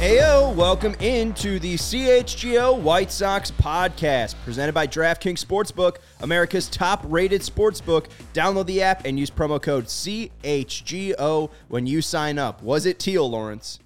[0.00, 8.06] Ayo, welcome into the CHGO White Sox podcast, presented by DraftKings Sportsbook, America's top-rated sportsbook.
[8.34, 12.62] Download the app and use promo code CHGO when you sign up.
[12.64, 13.78] Was it teal, Lawrence?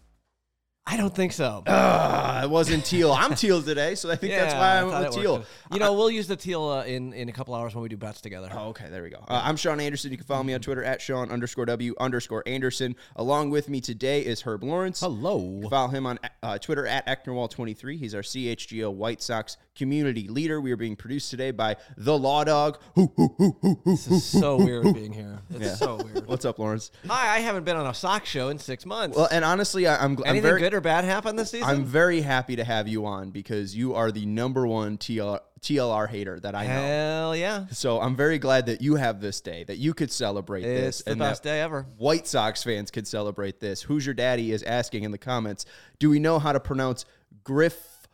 [0.89, 1.65] I don't think so.
[1.67, 3.11] Uh, it wasn't teal.
[3.13, 5.45] I'm teal today, so I think that's why I went thought with teal.
[5.73, 7.97] You know, we'll use the teal uh, in in a couple hours when we do
[7.97, 8.49] bets together.
[8.53, 9.19] Oh, okay, there we go.
[9.27, 10.13] Uh, I'm Sean Anderson.
[10.13, 12.95] You can follow me on Twitter at Sean underscore W underscore Anderson.
[13.17, 15.01] Along with me today is Herb Lawrence.
[15.01, 15.61] Hello.
[15.69, 17.99] Follow him on uh, Twitter at Ecknerwall23.
[17.99, 20.61] He's our CHGO White Sox community leader.
[20.61, 22.79] We are being produced today by The Law Dog.
[22.95, 25.41] Hoo, hoo, hoo, hoo, hoo, This is so weird being here.
[25.51, 25.75] It's Yeah.
[25.75, 26.27] so weird.
[26.29, 26.93] What's up, Lawrence?
[27.09, 29.17] Hi, I haven't been on a sock show in six months.
[29.17, 31.69] Well, and honestly, I, I'm, I'm Anything very good or bad happen this season?
[31.69, 36.09] I'm very happy to have you on because you are the number one TLR, TLR
[36.09, 36.73] hater that I know.
[36.73, 37.67] Hell yeah.
[37.71, 41.03] So I'm very glad that you have this day, that you could celebrate It's this,
[41.03, 41.87] the best day ever.
[41.97, 43.83] White Sox fans could celebrate this.
[43.83, 45.65] Who's your daddy is asking in the comments.
[45.99, 47.05] Do we know how to pronounce
[47.43, 48.07] Griff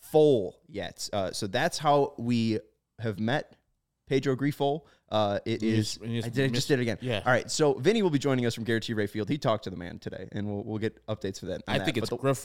[0.00, 1.08] Foal yet?
[1.12, 2.58] Uh, so that's how we
[2.98, 3.56] have met
[4.08, 4.82] Pedro Grifol.
[5.08, 5.94] Uh, it You is.
[5.96, 6.98] just- just I did, just did it again.
[7.00, 7.22] yeah.
[7.24, 7.48] All right.
[7.50, 9.28] So Vinny will be joining us from Guaranteed Rate Field.
[9.28, 11.62] He talked to the man today, and we'll, we'll get updates for that.
[11.68, 11.84] I that.
[11.84, 12.44] think But it's the- Griff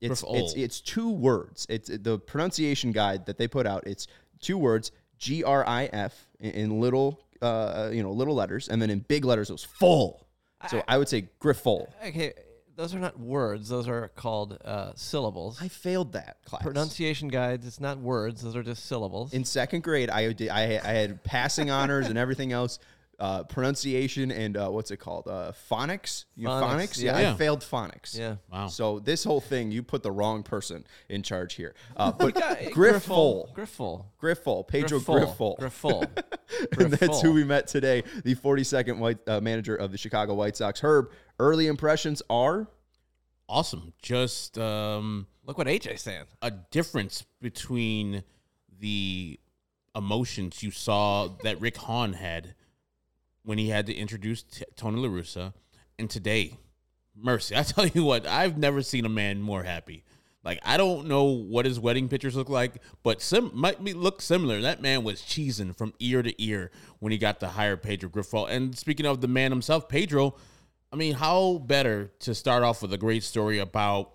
[0.00, 1.66] it's, it's it's two words.
[1.70, 3.86] It's the pronunciation guide that they put out.
[3.86, 4.08] It's
[4.40, 8.80] two words: G R I F in, in little uh you know little letters, and
[8.82, 10.26] then in big letters it was full.
[10.70, 11.86] So I, would say Griffol.
[12.04, 12.32] Okay,
[12.76, 13.68] those are not words.
[13.68, 15.58] Those are called uh, syllables.
[15.60, 16.62] I failed that class.
[16.62, 17.66] Pronunciation guides.
[17.66, 18.42] It's not words.
[18.42, 19.32] Those are just syllables.
[19.32, 20.50] in second grade, I did.
[20.50, 22.78] I, I had passing honors and everything else.
[23.18, 25.26] Uh, pronunciation and uh, what's it called?
[25.26, 26.26] Uh, phonics.
[26.34, 27.02] You Phonics, phonics?
[27.02, 27.32] Yeah, yeah.
[27.32, 28.18] I failed phonics.
[28.18, 28.36] yeah.
[28.52, 28.66] Wow.
[28.66, 31.74] So this whole thing, you put the wrong person in charge here.
[31.96, 33.54] Uh, but Griffle.
[33.54, 34.04] Griffol, Griffle.
[34.22, 35.58] Griffol, Pedro Griffle.
[35.58, 36.06] Griffol.
[36.10, 36.78] Griffle.
[36.82, 40.56] and that's who we met today, the 42nd white uh, manager of the Chicago White
[40.56, 40.80] Sox.
[40.80, 42.68] Herb, early impressions are
[43.48, 43.94] awesome.
[44.02, 46.24] Just um, Look what AJ's saying.
[46.42, 48.24] a difference between
[48.78, 49.40] the
[49.94, 52.54] emotions you saw that Rick Hahn had
[53.46, 55.54] when he had to introduce T- Tony La Russa,
[56.00, 56.58] and today,
[57.14, 57.56] mercy.
[57.56, 60.04] I tell you what, I've never seen a man more happy.
[60.44, 64.20] Like I don't know what his wedding pictures look like, but some might be look
[64.20, 64.60] similar.
[64.60, 68.48] That man was cheesing from ear to ear when he got to hire Pedro Grifol.
[68.50, 70.36] And speaking of the man himself, Pedro,
[70.92, 74.12] I mean, how better to start off with a great story about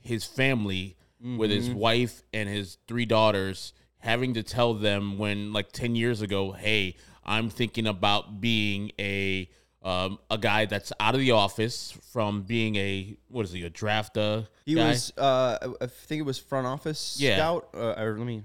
[0.00, 1.78] his family with his mm-hmm.
[1.78, 6.96] wife and his three daughters having to tell them when like 10 years ago hey
[7.24, 9.48] i'm thinking about being a
[9.82, 13.70] um, a guy that's out of the office from being a what is he a
[13.70, 14.88] draft uh, he guy?
[14.90, 17.36] was uh, I- I think it was front office Yeah.
[17.36, 17.68] scout.
[17.74, 18.42] Uh, or let me.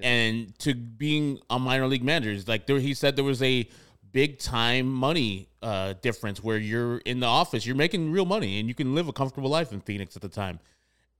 [0.00, 2.42] and to being a minor league manager.
[2.46, 3.68] Like there, he said there was a
[4.12, 8.66] big time money uh, difference where you're in the office, you're making real money, and
[8.66, 10.58] you can live a comfortable life in Phoenix at the time.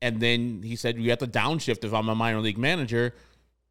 [0.01, 3.13] And then he said you have to downshift if I'm a minor league manager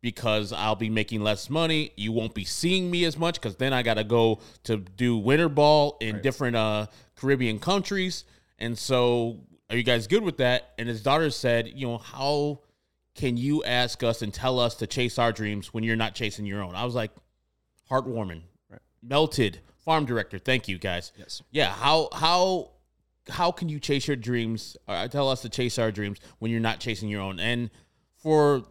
[0.01, 1.91] because I'll be making less money.
[1.95, 5.17] You won't be seeing me as much because then I got to go to do
[5.17, 8.23] winter ball in different uh, Caribbean countries.
[8.59, 10.73] And so, are you guys good with that?
[10.77, 12.61] And his daughter said, you know, how
[13.15, 16.45] can you ask us and tell us to chase our dreams when you're not chasing
[16.45, 16.75] your own?
[16.75, 17.11] I was like,
[17.89, 18.41] heartwarming,
[19.01, 19.59] melted.
[19.79, 21.11] Farm director, thank you guys.
[21.17, 21.41] Yes.
[21.51, 21.71] Yeah.
[21.71, 22.71] How how
[23.29, 24.75] how can you chase your dreams?
[24.87, 27.39] Or tell us to chase our dreams when you're not chasing your own.
[27.39, 27.69] And
[28.17, 28.63] for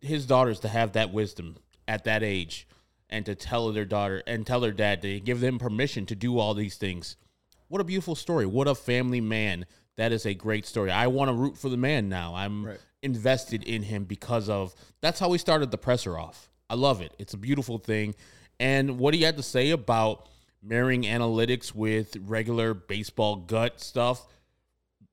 [0.00, 2.66] his daughters to have that wisdom at that age,
[3.10, 6.38] and to tell their daughter and tell their dad to give them permission to do
[6.38, 7.16] all these things.
[7.68, 8.44] What a beautiful story.
[8.46, 9.64] What a family man.
[9.96, 10.90] That is a great story.
[10.90, 12.34] I want to root for the man now.
[12.34, 12.80] I'm Right.
[13.02, 16.50] invested in him because of that's how we started the presser off.
[16.70, 17.12] I love it.
[17.18, 18.14] It's a beautiful thing.
[18.60, 20.28] And what he had to say about
[20.62, 24.26] marrying analytics with regular baseball gut stuff,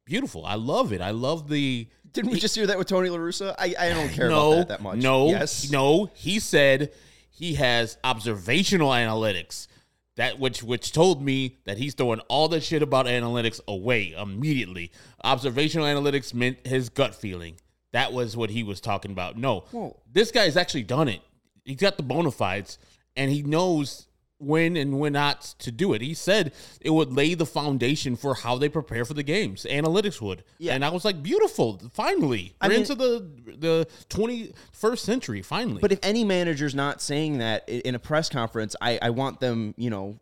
[0.05, 0.45] beautiful.
[0.45, 1.01] I love it.
[1.01, 3.53] I love the Didn't we just hear that with Tony La Russa?
[3.59, 4.97] I, I don't care no, about that that much.
[4.97, 5.69] No, Yes.
[5.69, 6.09] no.
[6.13, 6.91] He said
[7.29, 9.67] he has observational analytics.
[10.15, 14.91] That which which told me that he's throwing all the shit about analytics away immediately.
[15.25, 17.57] Observational analytics meant his gut feeling.
[17.91, 19.37] That was what he was talking about.
[19.37, 19.99] No, Whoa.
[20.11, 21.19] this guy's actually done it.
[21.65, 22.77] He's got the bona fides,
[23.17, 24.07] and he knows
[24.45, 26.01] when and when not to do it.
[26.01, 29.65] He said it would lay the foundation for how they prepare for the games.
[29.69, 30.43] Analytics would.
[30.57, 30.73] Yeah.
[30.73, 31.81] And I was like, beautiful.
[31.93, 32.53] Finally.
[32.61, 33.27] I We're mean- into the
[33.57, 35.79] the 21st century, finally.
[35.81, 39.73] But if any manager's not saying that in a press conference, I, I want them,
[39.77, 40.19] you know,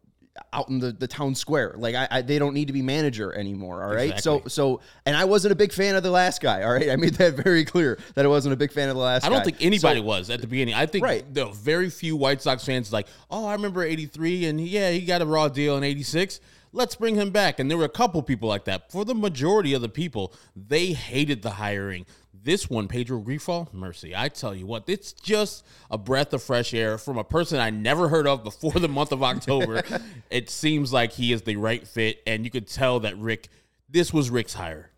[0.51, 1.75] out in the, the town square.
[1.77, 3.83] Like I, I they don't need to be manager anymore.
[3.83, 4.19] All right.
[4.19, 4.49] So Exactly.
[4.49, 6.63] so and I wasn't a big fan of the last guy.
[6.63, 6.89] All right.
[6.89, 9.29] I made that very clear that I wasn't a big fan of the last I
[9.29, 9.43] don't guy.
[9.45, 10.73] think anybody So- was at the beginning.
[10.73, 11.31] I think Right.
[11.33, 15.21] the very few White Sox fans like, oh, I remember '83, and yeah, he got
[15.21, 16.39] a raw deal in '86.
[16.75, 17.59] Let's bring him back.
[17.59, 18.91] And there were a couple people like that.
[18.91, 22.05] For the majority of the people, they hated the hiring.
[22.33, 24.13] This one, Pedro Grifol, mercy.
[24.15, 27.69] I tell you what, it's just a breath of fresh air from a person I
[27.69, 29.81] never heard of before the month of October.
[30.29, 33.47] it seems like he is the right fit, and you could tell that Rick,
[33.87, 34.89] this was Rick's hire.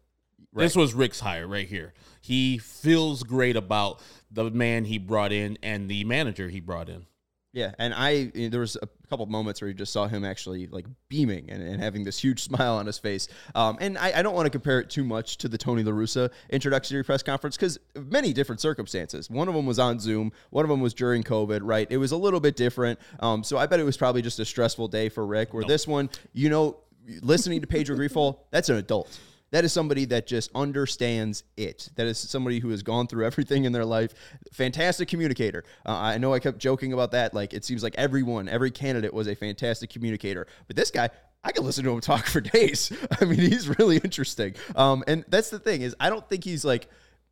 [0.54, 1.94] This was Rick's hire right here.
[2.22, 4.01] He feels great about
[4.31, 7.06] the man he brought in and the manager he brought in.
[7.55, 10.85] Yeah, and I there was a couple moments where you just saw him actually like
[11.07, 13.29] beaming and, and having this huge smile on his face.
[13.55, 15.93] Um, and I, I don't want to compare it too much to the Tony La
[15.93, 19.29] Russa introductory press conference because many different circumstances.
[19.29, 21.61] One of them was on Zoom, one of them was during COVID.
[21.63, 22.99] Right, it was a little bit different.
[23.21, 25.53] Um, so I bet it was probably just a stressful day for Rick.
[25.53, 26.75] Where this one, you know,
[27.21, 29.17] listening to Pedro Grifol, that's an adult.
[29.51, 31.89] That is somebody that just understands it.
[31.95, 34.13] That is somebody who has gone through everything in their life.
[34.53, 35.63] Fantastic communicator.
[35.86, 37.33] Uh, I know I kept joking about that.
[37.33, 40.47] Like it seems like everyone, every candidate was a fantastic communicator.
[40.68, 41.09] But this guy,
[41.44, 42.92] I could listen to him talk for days.
[43.21, 44.56] I mean, he's really interesting.
[44.75, 46.88] Um, and that's the thing is, I don't think he's like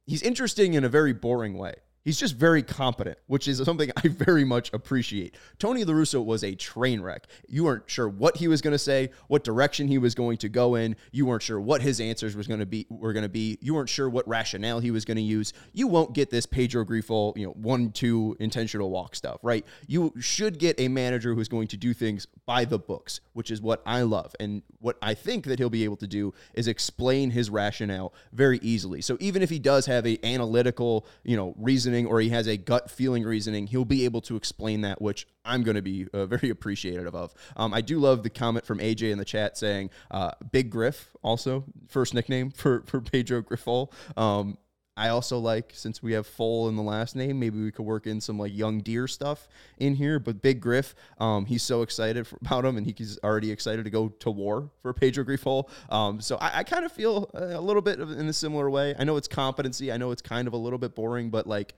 [0.06, 1.75] he's interesting in a very boring way.
[2.03, 5.35] He's just very competent, which is something I very much appreciate.
[5.59, 7.27] Tony La Russa was a train wreck.
[7.47, 10.50] You weren't sure what he was going to say, what direction he was going to
[10.50, 10.95] go in.
[11.11, 13.57] You weren't sure what his answers was going to be were going to be.
[13.61, 15.53] You weren't sure what rationale he was going to use.
[15.71, 19.65] You won't get this Pedro Grifol, you know, one two intentional walk stuff, right?
[19.88, 23.61] You should get a manager who's going to do things by the books, which is
[23.61, 24.35] what I love.
[24.39, 28.59] And what I think that he'll be able to do is explain his rationale very
[28.61, 29.01] easily.
[29.01, 31.53] So even if he does have a analytical, you know,
[31.94, 35.28] reasoning or he has a gut feeling reasoning, he'll be able to explain that, which
[35.45, 37.34] I'm going to be uh, very appreciative of.
[37.56, 41.10] Um, I do love the comment from AJ in the chat saying uh, Big Griff,
[41.22, 43.92] also first nickname for for Pedro Grifol.
[44.18, 44.57] Um,
[44.95, 48.06] I also like since we have Foal in the last name, maybe we could work
[48.06, 49.48] in some like young deer stuff
[49.78, 50.19] in here.
[50.19, 53.90] But Big Griff, um, he's so excited for, about him, and he's already excited to
[53.90, 55.69] go to war for Pedro Grifol.
[55.90, 58.95] Um, so I, I kind of feel a little bit of, in a similar way.
[58.98, 59.92] I know it's competency.
[59.92, 61.74] I know it's kind of a little bit boring, but like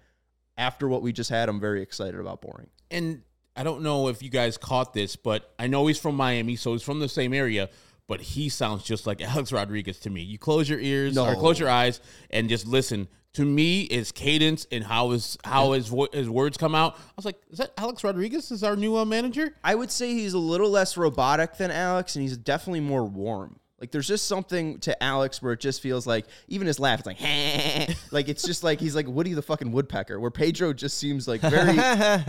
[0.58, 2.68] after what we just had, I'm very excited about boring.
[2.92, 3.22] And
[3.56, 6.74] I don't know if you guys caught this, but I know he's from Miami, so
[6.74, 7.70] he's from the same area.
[8.08, 10.22] But he sounds just like Alex Rodriguez to me.
[10.22, 13.08] You close your ears or close your eyes and just listen.
[13.34, 16.96] To me, his cadence and how his how his vo- his words come out.
[16.98, 18.50] I was like, is that Alex Rodriguez?
[18.50, 19.54] Is our new uh, manager?
[19.62, 23.60] I would say he's a little less robotic than Alex, and he's definitely more warm.
[23.80, 27.08] Like there's just something to Alex where it just feels like even his laugh, it's
[27.08, 27.20] like
[28.12, 30.18] like it's just like he's like Woody the fucking woodpecker.
[30.18, 32.24] Where Pedro just seems like very yeah.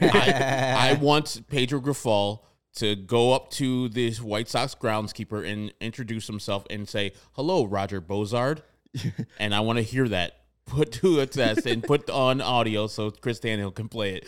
[0.00, 2.40] I, I want Pedro Grifol
[2.78, 8.00] to go up to this White Sox groundskeeper and introduce himself and say, "Hello, Roger
[8.00, 8.62] Bossard,"
[9.38, 10.34] and I want to hear that
[10.66, 14.26] put to a test and put on audio so Chris Daniel can play it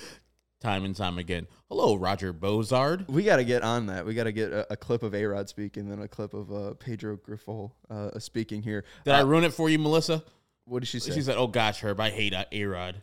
[0.61, 1.47] time and time again.
[1.69, 3.09] Hello, Roger Bossard.
[3.09, 4.05] we got to get on that.
[4.05, 6.53] We got to get a, a clip of A Rod speaking, then a clip of
[6.53, 8.85] uh, Pedro Grifol uh, speaking here.
[9.05, 10.23] Did I ruin it for you, Melissa?
[10.65, 11.13] What did she say?
[11.13, 13.03] She said, "Oh gosh, Herb, I hate A Rod."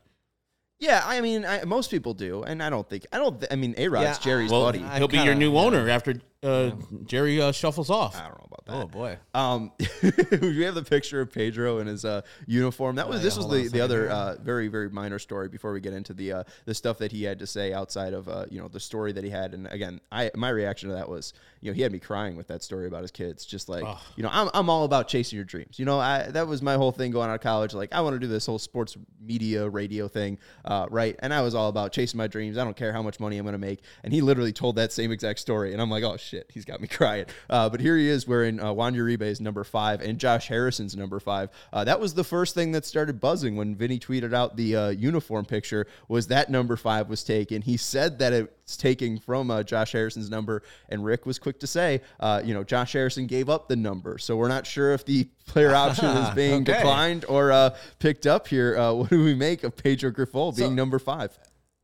[0.79, 3.39] Yeah, I mean, I, most people do, and I don't think I don't.
[3.39, 4.83] Th- I mean, A Rod's Yeah, Jerry's Well, buddy.
[4.83, 5.59] I he'll be kinda- your new yeah.
[5.61, 6.71] owner after uh,
[7.05, 8.15] Jerry uh, shuffles off.
[8.15, 8.73] I don't know about that.
[8.75, 9.17] Oh boy.
[9.33, 9.71] Um,
[10.41, 12.97] we have the picture of Pedro in his uh, uniform.
[12.97, 15.81] That was yeah, this was the, the other uh, very very minor story before we
[15.81, 18.59] get into the uh, the stuff that he had to say outside of uh, you
[18.59, 19.53] know the story that he had.
[19.53, 22.47] And again, I my reaction to that was you know he had me crying with
[22.47, 23.43] that story about his kids.
[23.43, 25.79] Just like you know I'm I'm all about chasing your dreams.
[25.79, 27.73] You know I that was my whole thing going out of college.
[27.73, 31.15] Like I want to do this whole sports media radio thing, uh, right?
[31.19, 32.57] And I was all about chasing my dreams.
[32.57, 33.81] I don't care how much money I'm going to make.
[34.03, 36.81] And he literally told that same exact story, and I'm like, oh shit, he's got
[36.81, 37.25] me crying.
[37.49, 40.95] Uh, but here he is wearing uh, Juan Uribe is number five and Josh Harrison's
[40.95, 41.49] number five.
[41.73, 44.89] Uh, that was the first thing that started buzzing when Vinny tweeted out the uh,
[44.89, 45.87] uniform picture.
[46.07, 47.61] Was that number five was taken?
[47.61, 51.67] He said that it's taking from uh, Josh Harrison's number, and Rick was quick to
[51.67, 55.05] say, uh, you know, Josh Harrison gave up the number, so we're not sure if
[55.05, 56.73] the player option is being Okay.
[56.73, 57.69] declined or uh,
[57.99, 58.77] picked up here.
[58.77, 61.37] Uh, what do we make of Pedro Grifol being So- number five?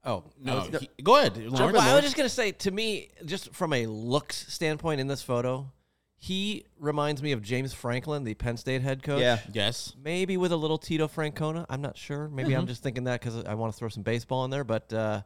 [0.05, 1.37] Oh No, he- go ahead.
[1.37, 1.73] Lawrence.
[1.73, 5.21] Well, I was just gonna say, to me, just from a looks standpoint, in this
[5.21, 5.71] photo,
[6.17, 9.21] he reminds me of James Franklin, the Penn State head coach.
[9.21, 9.39] Yeah.
[9.51, 9.93] Yes.
[10.01, 11.65] maybe with a little Tito Francona.
[11.69, 12.27] I'm not sure.
[12.29, 14.63] Maybe I'm just thinking that because I want to throw some baseball in there.
[14.63, 15.21] But uh,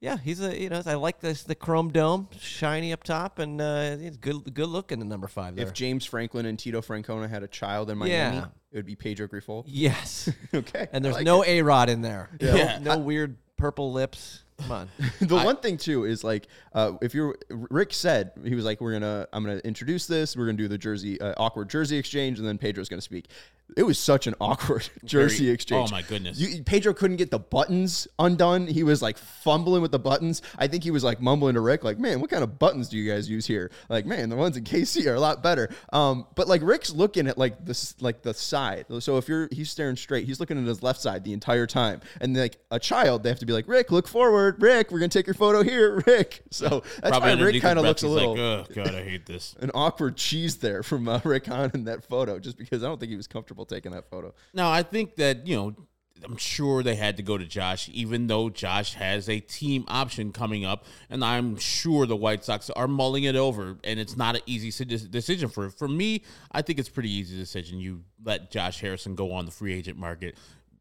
[0.00, 3.60] Yeah, he's a you know I like this the chrome dome, shiny up top, and
[3.60, 4.98] uh, he's good good looking.
[4.98, 5.66] The number five there.
[5.66, 8.46] If James Franklin and Tito Francona had a child in Miami, Yeah.
[8.72, 9.64] it would be Pedro Grifol.
[9.66, 10.88] yes, Okay.
[10.92, 11.48] and there's like no it.
[11.60, 12.30] A Rod in there.
[12.40, 12.78] Yeah.
[12.78, 14.42] no, no weird purple lips.
[14.58, 14.88] Come on.
[15.20, 18.92] the one thing too is like uh, if you're Rick said he was like we're
[18.92, 22.46] gonna I'm gonna introduce this we're gonna do the jersey uh, awkward jersey exchange and
[22.46, 23.28] then Pedro's gonna speak.
[23.76, 25.90] It was such an awkward jersey Very- exchange.
[25.90, 26.38] oh my goodness.
[26.38, 28.66] You, Pedro couldn't get the buttons undone.
[28.66, 30.42] He was like fumbling with the buttons.
[30.58, 32.98] I think he was like mumbling to Rick like, "Man, what kind of buttons do
[32.98, 36.26] you guys use here?" Like, "Man, the ones in KC are a lot better." Um,
[36.34, 38.86] but like Rick's looking at like this like the side.
[39.00, 42.00] So if you're he's staring straight, he's looking at his left side the entire time.
[42.20, 44.60] And like a child, they have to be like, "Rick, look forward.
[44.62, 48.02] Rick, we're gonna take your photo here, Rick." So that's why Rick kind of looks
[48.02, 49.54] a little Like, oh God, I hate this.
[49.60, 52.98] an awkward cheese there from uh, Rick Hahn in that photo, just because I don't
[52.98, 54.34] think he was comfortable taking that photo.
[54.54, 55.74] No, I think that, you know,
[56.22, 60.32] I'm sure they had to go to Josh, even though Josh has a team option
[60.32, 60.84] coming up.
[61.08, 63.78] And I'm sure the White Sox are mulling it over.
[63.84, 67.80] And it's not an easy decision for For me, I think it's pretty easy decision.
[67.80, 70.36] You let Josh Harrison go on the free agent market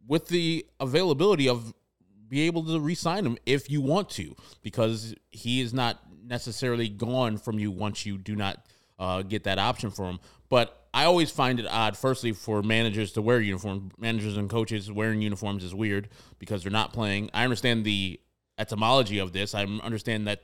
[0.07, 1.73] with the availability of
[2.27, 7.37] be able to re-sign him if you want to, because he is not necessarily gone
[7.37, 8.65] from you once you do not
[8.99, 10.19] uh, get that option for him.
[10.49, 13.93] But I always find it odd, firstly, for managers to wear uniforms.
[13.97, 17.29] Managers and coaches wearing uniforms is weird because they're not playing.
[17.33, 18.19] I understand the
[18.57, 19.55] etymology of this.
[19.55, 20.43] I understand that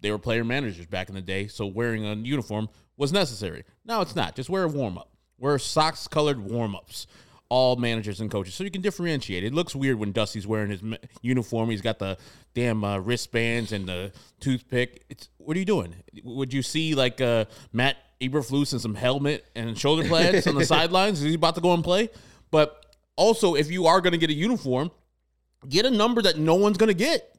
[0.00, 3.64] they were player managers back in the day, so wearing a uniform was necessary.
[3.84, 4.34] Now it's not.
[4.34, 5.10] Just wear a warm up.
[5.38, 7.06] Wear socks colored warm ups.
[7.52, 9.44] All managers and coaches, so you can differentiate.
[9.44, 10.80] It looks weird when Dusty's wearing his
[11.20, 11.68] uniform.
[11.68, 12.16] He's got the
[12.54, 15.04] damn uh, wristbands and the toothpick.
[15.10, 15.94] It's what are you doing?
[16.24, 20.64] Would you see like uh, Matt Eberflus and some helmet and shoulder pads on the
[20.76, 21.18] sidelines?
[21.18, 22.08] Is he about to go and play?
[22.50, 24.90] But also, if you are going to get a uniform,
[25.68, 27.36] get a number that no one's going to get.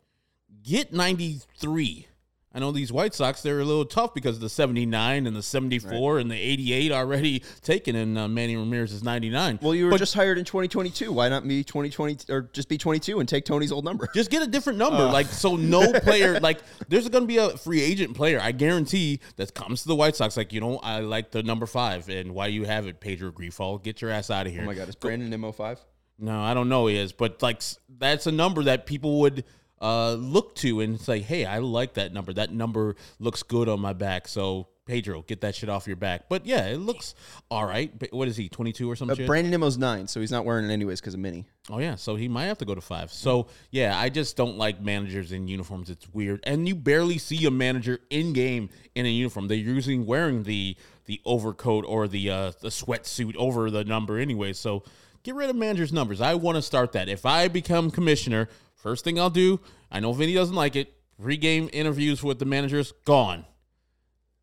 [0.62, 2.08] Get 93.
[2.56, 5.42] I know these White Sox, they're a little tough because of the 79 and the
[5.42, 9.58] 74 and the 88 already taken, and uh, Manny Ramirez is 99.
[9.62, 11.12] Well, you were But just hired in 2022.
[11.12, 14.08] Why not be 2020 or just be 22 and take Tony's old number?
[14.14, 15.04] just get a different number.
[15.06, 19.20] like, so no player, like, there's going to be a free agent player, I guarantee,
[19.38, 22.36] that comes to the White Sox, like, you know, I like the number five, and
[22.36, 23.82] why you have it, Pedro Grifol.
[23.82, 24.62] Get your ass out of here.
[24.62, 25.80] Oh my God, is Brandon MO5?
[26.20, 27.64] No, I don't know he is, but like
[27.98, 29.44] that's a number that people would
[29.84, 32.34] uh, look to and say, "Hey, I like that number.
[32.34, 36.28] That number looks good on my back." So Pedro, get that shit off your back.
[36.28, 37.16] But yeah, it looks
[37.50, 37.92] all right.
[38.12, 38.50] What is he?
[38.50, 39.22] Twenty two or something?
[39.22, 39.28] Uh?
[39.28, 41.46] Brandon Nimmo's nine, so he's not wearing it anyways because of Minnie.
[41.70, 43.12] Oh yeah, so he might have to go to five.
[43.12, 45.90] So yeah, I just don't like managers in uniforms.
[45.90, 49.48] It's weird, and you barely see a manager in game in a uniform.
[49.48, 50.75] They're usually wearing the
[51.06, 54.54] the overcoat or the uh, the sweatsuit over the number anyway.
[54.54, 54.84] So
[55.24, 56.20] get rid of managers' numbers.
[56.20, 57.08] I want to start that.
[57.08, 58.50] If I become commissioner,
[58.84, 59.60] first thing I'll do.
[59.92, 60.94] I know Vinny doesn't like it.
[61.22, 63.46] Pre-game interviews with the managers gone.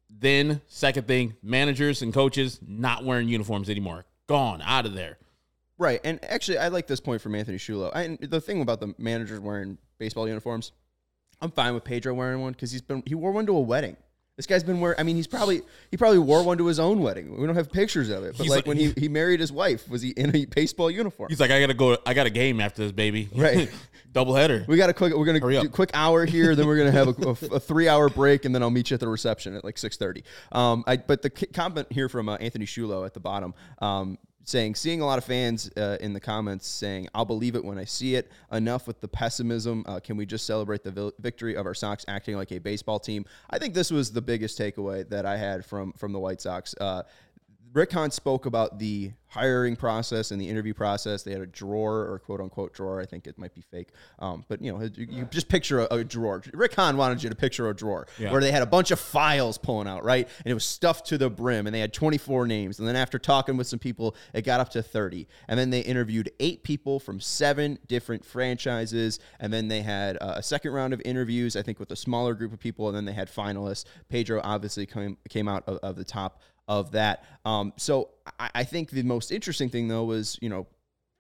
[0.08, 4.06] Then second thing, managers and coaches not wearing uniforms anymore.
[4.26, 5.18] Gone out of there.
[5.78, 7.90] Right, and actually, I like this point from Anthony Shulo.
[7.94, 10.72] And the thing about the managers wearing baseball uniforms,
[11.40, 13.96] I'm fine with Pedro wearing one because he's been he wore one to a wedding.
[14.36, 14.98] This guy's been wearing.
[14.98, 17.38] I mean, he's probably he probably wore one to his own wedding.
[17.38, 19.88] We don't have pictures of it, but like like- when he, he married his wife,
[19.88, 21.28] was he in a baseball uniform?
[21.30, 21.96] He's like, I gotta go.
[22.06, 23.28] I got a game after this, baby.
[23.34, 23.70] Right.
[24.12, 24.64] Double header.
[24.66, 25.14] We got a quick.
[25.14, 25.72] We're gonna Hurry do up.
[25.72, 26.56] quick hour here.
[26.56, 28.94] Then we're gonna have a, a- a three hour break, and then I'll meet you
[28.94, 30.24] at the reception at like six thirty.
[30.52, 34.74] Um, I but the comment here from uh, Anthony Shulo at the bottom, um, saying
[34.74, 37.84] seeing a lot of fans uh, in the comments saying I'll believe it when I
[37.84, 38.32] see it.
[38.50, 39.84] Enough with the pessimism.
[39.86, 42.98] Uh, can we just celebrate the vil- victory of our Sox acting like a baseball
[42.98, 43.24] team?
[43.48, 46.74] I think this was the biggest takeaway that I had from from the White Sox.
[46.80, 47.04] Uh,
[47.72, 51.22] Rick Hahn spoke about the hiring process and the interview process.
[51.22, 53.00] They had a drawer or quote unquote drawer.
[53.00, 53.90] I think it might be fake.
[54.18, 56.42] Um, but you know, you, you just picture a, a drawer.
[56.52, 58.32] Rick Hahn wanted you to picture a drawer Yeah.
[58.32, 60.28] where they had a bunch of files pulling out, right?
[60.44, 62.80] And it was stuffed to the brim and they had 24 names.
[62.80, 65.28] And then after talking with some people, it got up to 30.
[65.46, 69.20] And then they interviewed eight people from seven different franchises.
[69.38, 72.34] And then they had uh, a second round of interviews, I think with a smaller
[72.34, 72.88] group of people.
[72.88, 73.84] And then they had finalists.
[74.08, 77.24] Pedro obviously came, came out of, of the top of that.
[77.44, 80.66] Um, so I, I think the most interesting thing though was you know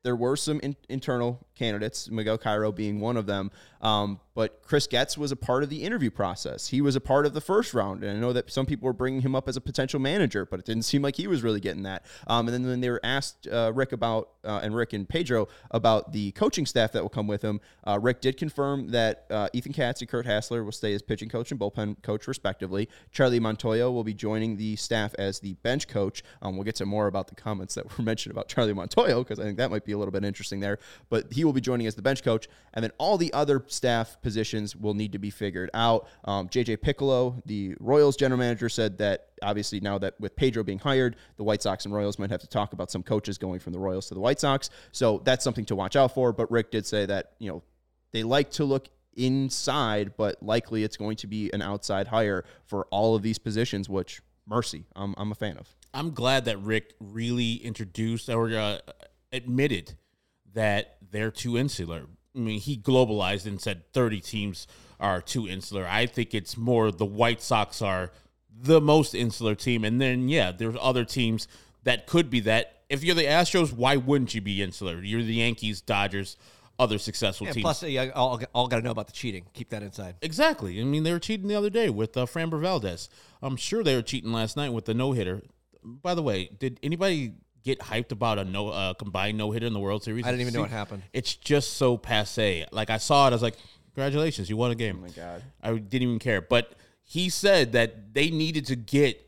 [0.02, 3.50] there were some in, internal candidates, Miguel Cairo being one of them.
[3.82, 6.68] Um, but Chris Getz was a part of the interview process.
[6.68, 8.94] He was a part of the first round, and I know that some people were
[8.94, 11.60] bringing him up as a potential manager, but it didn't seem like he was really
[11.60, 12.06] getting that.
[12.26, 15.48] Um, and then when they were asked uh, Rick about uh, and Rick and Pedro
[15.70, 19.48] about the coaching staff that will come with him, uh, Rick did confirm that uh,
[19.52, 22.88] Ethan Katz and Curt Hasler will stay as pitching coach and bullpen coach respectively.
[23.12, 26.22] Charlie Montoyo will be joining the staff as the bench coach.
[26.40, 29.38] Um, we'll get to more about the comments that were mentioned about Charlie Montoyo because
[29.38, 30.78] I think that might be be a little bit interesting there.
[31.08, 34.20] But he will be joining as the bench coach, and then all the other staff
[34.22, 36.08] positions will need to be figured out.
[36.24, 40.78] Um, JJ Picollo, the Royals general manager, said that obviously now that with Pedro being
[40.78, 43.72] hired, the White Sox and Royals might have to talk about some coaches going from
[43.72, 44.70] the Royals to the White Sox.
[44.92, 46.32] So that's something to watch out for.
[46.32, 47.62] But Rick did say that you know
[48.12, 52.86] they like to look inside, but likely it's going to be an outside hire for
[52.90, 55.74] all of these positions, which mercy, I'm, I'm a fan of.
[55.92, 58.78] I'm glad that Rick really introduced or uh,
[59.32, 59.94] admitted
[60.54, 62.06] that they're too insular.
[62.34, 64.66] I mean, he globalized and said 30 teams
[64.98, 65.86] are too insular.
[65.86, 68.12] I think it's more the White Sox are
[68.62, 69.84] the most insular team.
[69.84, 71.48] And then, yeah, there's other teams
[71.84, 72.82] that could be that.
[72.88, 75.00] If you're the Astros, why wouldn't you be insular?
[75.00, 76.36] You're the Yankees, Dodgers,
[76.78, 77.62] other successful teams.
[77.62, 79.46] plus, yeah, all, all got to know about the cheating.
[79.54, 80.16] Keep that inside.
[80.22, 80.80] Exactly.
[80.80, 83.08] I mean, they were cheating the other day with uh, Framber Valdez.
[83.42, 85.42] I'm sure they were cheating last night with the no hitter.
[85.84, 89.72] By the way, did anybody get hyped about a no uh, combined no hitter in
[89.72, 90.24] the World Series?
[90.24, 91.02] I didn't even know what happened.
[91.12, 92.66] It's just so passe.
[92.72, 93.56] Like I saw it, I was like,
[93.94, 95.42] "Congratulations, you won a game." Oh my God.
[95.62, 96.40] I didn't even care.
[96.40, 99.20] But he said that they needed to get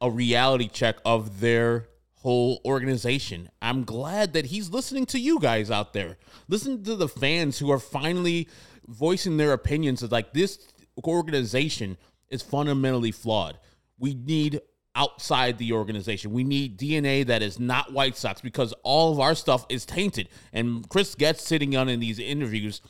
[0.00, 3.48] a reality check of their whole organization.
[3.60, 6.18] I'm glad that he's listening to you guys out there.
[6.48, 8.48] Listen to the fans who are finally
[8.86, 10.58] voicing their opinions of like this
[11.04, 11.96] organization
[12.30, 13.58] is fundamentally flawed.
[13.98, 14.60] We need
[14.94, 16.32] outside the organization.
[16.32, 20.28] We need DNA that is not White Sox because all of our stuff is tainted.
[20.52, 22.80] And Chris Getz sitting on in these interviews,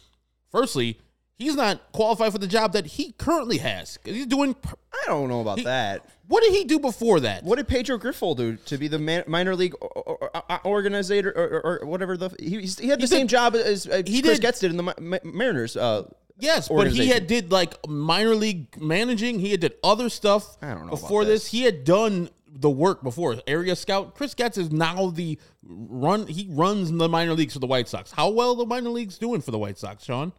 [0.51, 0.99] firstly,
[1.37, 3.99] he's not qualified for the job that he currently has.
[4.05, 4.57] He's doing.
[4.93, 6.07] I don't know about He- that.
[6.29, 7.45] What did he do before that?
[7.45, 11.29] What did Pedro Grifol do to be the man, minor league or, or, or, organizer
[11.31, 14.39] or, or, whatever the he, he had the He same did- job as, he Chris
[14.39, 15.77] did- Getz did in the Mariners.
[15.77, 16.05] Uh,
[16.43, 19.39] Yes, but he had did like minor league managing.
[19.39, 21.45] He had did other stuff I don't know before this.
[21.45, 21.53] this.
[21.53, 23.37] He had done the work before.
[23.47, 24.17] Area scout.
[24.17, 26.27] Chris Getz is now the run.
[26.27, 28.11] He runs the minor leagues for the White Sox.
[28.11, 30.33] How well the minor leagues doing for the White Sox, Sean?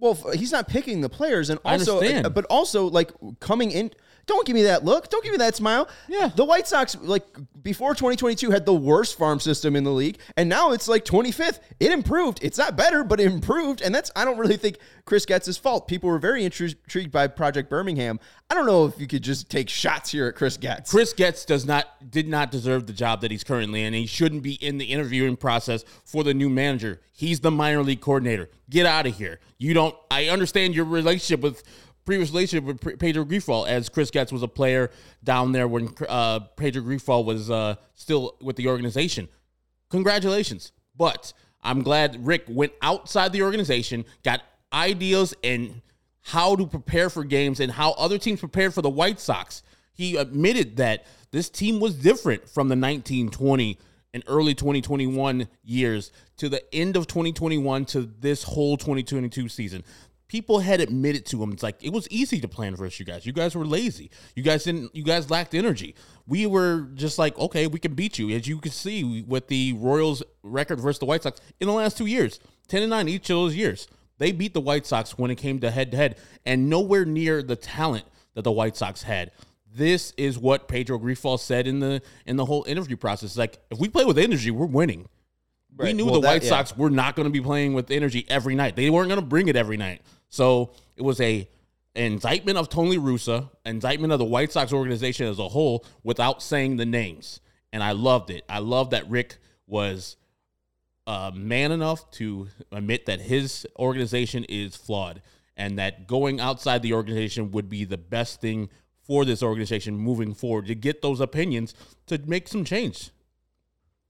[0.00, 3.92] Well, he's not picking the players, and also, but also like coming in.
[4.26, 5.10] Don't give me that look.
[5.10, 5.88] Don't give me that smile.
[6.08, 6.30] Yeah.
[6.34, 7.24] the White Sox like
[7.62, 11.60] before 2022 had the worst farm system in the league, and now it's like 25th.
[11.80, 12.38] It improved.
[12.42, 15.88] It's not better, but it improved, and that's I don't really think Chris Getz's fault.
[15.88, 18.18] People were very intrigued by Project Birmingham.
[18.50, 20.90] I don't know if you could just take shots here at Chris Getz.
[20.90, 23.88] Chris Getz does not did not deserve the job that he's currently in.
[23.88, 27.00] and He shouldn't be in the interviewing process for the new manager.
[27.12, 28.50] He's the minor league coordinator.
[28.70, 29.40] Get out of here.
[29.58, 29.94] You don't.
[30.10, 31.62] I understand your relationship with
[32.04, 34.90] previous relationship with Pedro Grifol, as Chris Getz was a player
[35.22, 39.28] down there when uh, Pedro Grifol was uh, still with the organization.
[39.90, 45.80] Congratulations, but I'm glad Rick went outside the organization, got ideas and
[46.20, 49.62] how to prepare for games and how other teams prepared for the White Sox.
[49.92, 53.78] He admitted that this team was different from the 1920
[54.14, 59.84] and early 2021 years to the end of 2021 to this whole 2022 season.
[60.34, 63.24] People had admitted to him, it's like it was easy to plan versus you guys.
[63.24, 64.10] You guys were lazy.
[64.34, 64.92] You guys didn't.
[64.92, 65.94] You guys lacked energy.
[66.26, 69.74] We were just like, okay, we can beat you, as you can see with the
[69.74, 73.30] Royals record versus the White Sox in the last two years, ten and nine each
[73.30, 73.86] of those years.
[74.18, 77.40] They beat the White Sox when it came to head to head, and nowhere near
[77.40, 79.30] the talent that the White Sox had.
[79.72, 83.36] This is what Pedro Grifol said in the in the whole interview process.
[83.36, 85.06] Like, if we play with energy, we're winning.
[85.76, 86.48] We knew Well, the that- White yeah.
[86.48, 88.74] Sox were not going to be playing with energy every night.
[88.74, 90.02] They weren't going to bring it every night.
[90.34, 91.48] So it was a
[91.94, 96.76] indictment of Tony Russa, indictment of the White Sox organization as a whole, without saying
[96.76, 97.38] the names.
[97.72, 98.42] And I loved it.
[98.48, 99.36] I love that Rick
[99.68, 100.16] was
[101.06, 105.22] uh, man enough to admit that his organization is flawed
[105.56, 108.70] and that going outside the organization would be the best thing
[109.02, 111.74] for this organization moving forward to get those opinions
[112.06, 113.10] to make some change.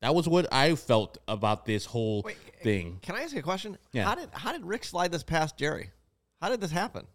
[0.01, 2.99] That was what I felt about this whole Wait, thing.
[3.03, 3.77] Can I ask you a question?
[3.93, 4.05] Yeah.
[4.05, 5.91] How did how did Rick slide this past Jerry?
[6.45, 7.07] How did this happen?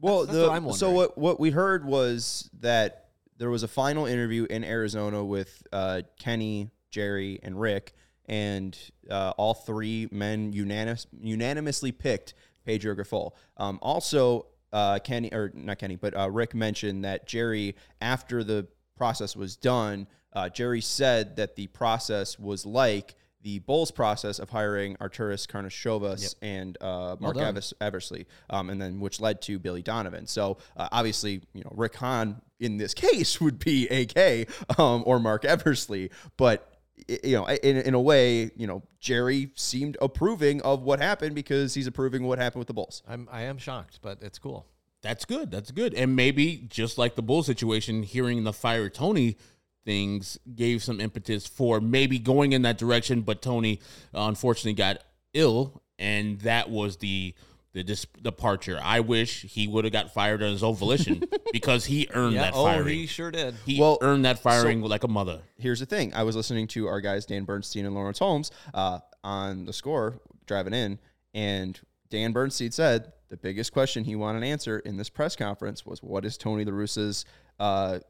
[0.00, 3.68] Well, That's- that's the, what so what what we heard was that there was a
[3.68, 7.94] final interview in Arizona with uh, Kenny, Jerry, and Rick,
[8.26, 8.76] and
[9.08, 12.34] uh, all three men unanimous, unanimously picked
[12.66, 13.34] Pedro Grifol.
[13.56, 18.66] Um, also, uh, Kenny or not Kenny, but uh, Rick mentioned that Jerry, after the
[18.96, 24.50] process was done, uh, Jerry said that the process was like the Bulls process of
[24.50, 27.36] hiring Arturas Karnisovas and uh, Marc.
[27.36, 30.26] Evers- Eversley, um, and then which led to Billy Donovan.
[30.26, 35.18] So uh, obviously, you know, Rick Hahn in this case would be AK um, or
[35.18, 36.68] Marc Eversley, but
[37.08, 41.74] you know, in, in a way, you know, Jerry seemed approving of what happened because
[41.74, 43.02] he's approving what happened with the Bulls.
[43.08, 44.66] I'm I am shocked, but it's cool.
[45.02, 45.50] That's good.
[45.50, 45.94] That's good.
[45.94, 49.36] And maybe just like the Bull situation, hearing the fire Tony
[49.84, 53.22] things gave some impetus for maybe going in that direction.
[53.22, 53.80] But Tony
[54.14, 54.98] uh, unfortunately got
[55.34, 57.34] ill, and that was the
[57.74, 58.78] the dis- departure.
[58.82, 62.42] I wish he would have got fired on his own volition because he earned Yeah.
[62.42, 62.86] that firing.
[62.86, 63.54] Oh, he sure did.
[63.64, 65.40] He Well, earned that firing like a mother.
[65.56, 66.12] here's the thing.
[66.12, 70.20] I was listening to our guys Dan Bernstein and Lawrence Holmes uh, on the score
[70.46, 70.98] driving in,
[71.32, 75.86] and Dan Bernstein said the biggest question he wanted an answer in this press conference
[75.86, 77.24] was what is Tony La Russa's
[77.58, 78.00] uh,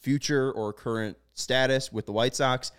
[0.00, 2.72] future or current status with the White Sox?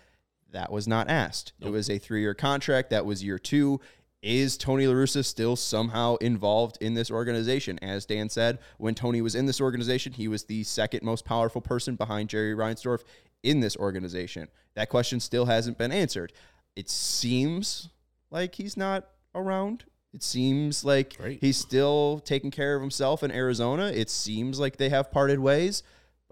[0.50, 1.52] That was not asked.
[1.60, 2.90] It was a three-year contract.
[2.90, 3.80] That was year two.
[4.22, 7.78] Is Tony La Russa still somehow involved in this organization?
[7.82, 11.60] As Dan said, when Tony was in this organization, he was the second most powerful
[11.60, 13.00] person behind Jerry Reinsdorf
[13.42, 14.48] in this organization.
[14.74, 16.32] That question still hasn't been answered.
[16.76, 17.88] It seems
[18.30, 19.84] like he's not around.
[20.14, 21.40] It seems like Great.
[21.40, 23.86] he's still taking care of himself in Arizona.
[23.86, 25.82] It seems like they have parted ways,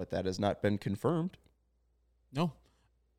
[0.01, 1.37] but that has not been confirmed.
[2.33, 2.53] No,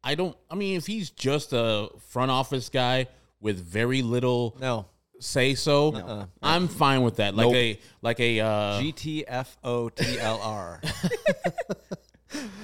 [0.03, 0.35] I don't.
[0.49, 3.05] I mean, if he's just a front office guy
[3.39, 4.87] with very little No.
[5.19, 6.25] say so, Uh-uh.
[6.41, 7.35] I'm fine with that.
[7.35, 7.55] Like Nope.
[7.55, 10.79] a like a uh, GTFOTLR.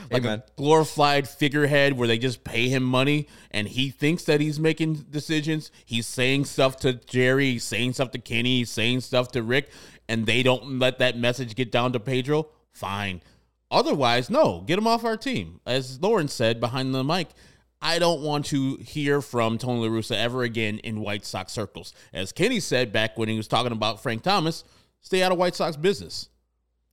[0.10, 0.40] like Amen.
[0.40, 4.96] a glorified figurehead where they just pay him money and he thinks that he's making
[5.12, 5.70] decisions.
[5.86, 9.70] He's saying stuff to Jerry, he's saying stuff to Kenny, he's saying stuff to Rick,
[10.10, 12.48] and they don't let that message get down to Pedro.
[12.72, 13.22] Fine.
[13.70, 15.60] Otherwise, no, get him off our team.
[15.66, 17.30] As Lauren said behind the mic,
[17.82, 21.94] I don't want to hear from Tony La Russa ever again in White Sox circles.
[22.14, 24.64] As Kenny said back when he was talking about Frank Thomas,
[25.02, 26.30] stay out of White Sox business.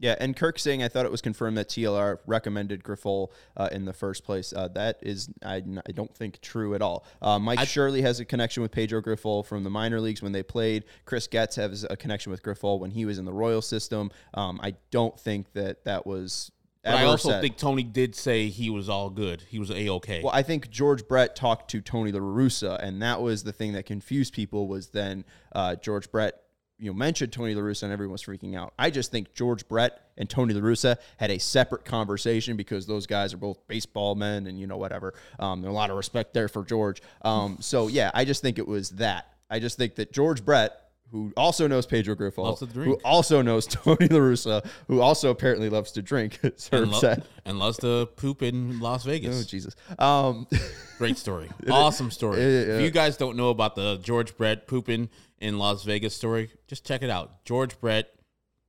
[0.01, 3.85] Yeah, and Kirk saying I thought it was confirmed that TLR recommended Grifol uh, in
[3.85, 4.53] the first place.
[4.53, 7.07] Uh, That is, I don't think true at all.
[7.23, 10.43] Uh, Mike Shirley has a connection with Pedro Grifol from the minor leagues when they
[10.43, 10.85] played.
[11.05, 14.11] Chris Getz has a connection with Grifol when he was in the Royal system.
[14.35, 16.51] Um, I don't think that that was.
[16.85, 17.41] But I also said.
[17.41, 19.43] think Tony did say he was all good.
[19.49, 20.21] He was a okay.
[20.23, 23.73] Well, I think George Brett talked to Tony La Russa, and that was the thing
[23.73, 24.69] that confused people.
[24.69, 26.43] Was then uh, George Brett,
[26.79, 28.75] you know, mentioned Tony La Russa, and everyone was freaking out.
[28.79, 33.07] I just think George Brett and Tony La Russa had a separate conversation because those
[33.07, 35.15] guys are both baseball men, and you know, whatever.
[35.39, 37.01] Um, there's a lot of respect there for George.
[37.23, 39.29] Um, so yeah, I just think it was that.
[39.49, 40.81] I just think that George Brett.
[41.15, 45.93] Who also knows Pedro Griffo, who also knows Tony La Russa, who also apparently loves
[45.93, 46.41] to drink.
[46.73, 49.41] And, lo- and loves to poop in Las Vegas.
[49.41, 49.77] Oh Jesus!
[49.97, 50.49] Um,
[50.99, 51.49] Great story.
[51.71, 52.41] awesome story.
[52.41, 56.51] It- if you guys don't know about the George Brett pooping in Las Vegas story,
[56.67, 57.45] just check it out.
[57.45, 58.09] George Brett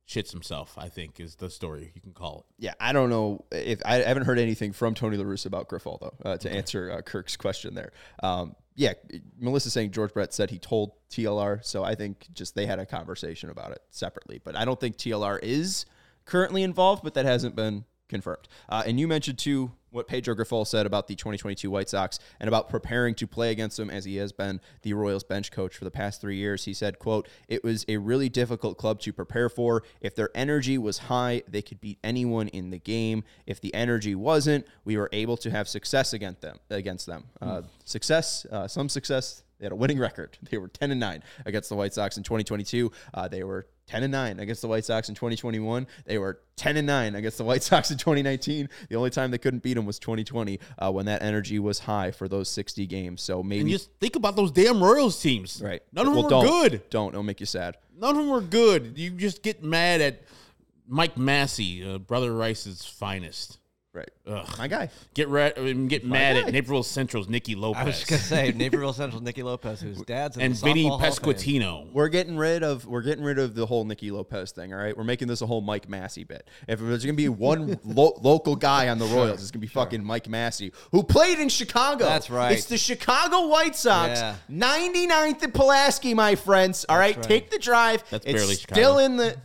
[0.08, 2.64] shits himself, I think, is the story you can call it.
[2.66, 5.98] Yeah, I don't know if I haven't heard anything from Tony La Russa about Grifol
[5.98, 6.14] though.
[6.30, 7.90] Uh, to answer uh, Kirk's question there,
[8.22, 8.92] um, yeah,
[9.40, 12.86] Melissa saying George Brett said he told TLR, so I think just they had a
[12.86, 14.40] conversation about it separately.
[14.42, 15.86] But I don't think TLR is
[16.26, 18.48] currently involved, but that hasn't been confirmed.
[18.68, 22.46] Uh, and you mentioned too what Pedro Grifol said about the 2022 White Sox and
[22.46, 25.84] about preparing to play against them as he has been the Royals bench coach for
[25.84, 26.64] the past three years.
[26.64, 29.82] He said, quote, it was a really difficult club to prepare for.
[30.00, 33.24] If their energy was high, they could beat anyone in the game.
[33.46, 36.58] If the energy wasn't, we were able to have success against them.
[36.70, 39.42] Against them, uh, success, uh, some success.
[39.58, 40.36] They had a winning record.
[40.50, 42.92] They were 10 and 9 against the White Sox in 2022.
[43.14, 45.86] Uh, they were 10 and 9 against the White Sox in 2021.
[46.06, 48.68] They were 10 and 9 against the White Sox in 2019.
[48.88, 52.10] The only time they couldn't beat them was 2020 uh, when that energy was high
[52.10, 53.22] for those 60 games.
[53.22, 55.62] So maybe And just think about those damn Royals teams.
[55.64, 55.82] right.
[55.92, 56.90] None of them Well, were don't, good.
[56.90, 57.08] Don't.
[57.10, 57.76] It'll make you sad.
[57.98, 58.98] None of them were good.
[58.98, 60.22] You just get mad at
[60.88, 63.58] Mike Massey, uh, Brother Rice's finest.
[63.96, 64.10] Right.
[64.26, 64.46] Ugh.
[64.58, 64.90] My guy.
[65.14, 68.20] Get re- I mean, get mad at Naperville Central's Nicky I Lopez was just gonna
[68.22, 71.34] say Naperville Central Nicky Lopez, whose dad's in and the Vinny Softball Hall of Fame.
[71.34, 71.92] Pesquitino.
[71.92, 74.74] We're getting rid of we're getting rid of the whole Nicky Lopez thing.
[74.74, 76.46] All right, we're making this a whole Mike Massey bit.
[76.68, 80.04] If there's gonna be one lo- local guy on the Royals, it's gonna be fucking
[80.04, 82.04] Mike Massey, who played in Chicago.
[82.04, 82.52] That's right.
[82.52, 84.34] It's the Chicago White Sox, Yeah.
[84.50, 86.84] 99th and Pulaski, my friends.
[86.90, 87.24] All right, right.
[87.24, 88.04] take the drive.
[88.10, 89.36] That's it's barely still in the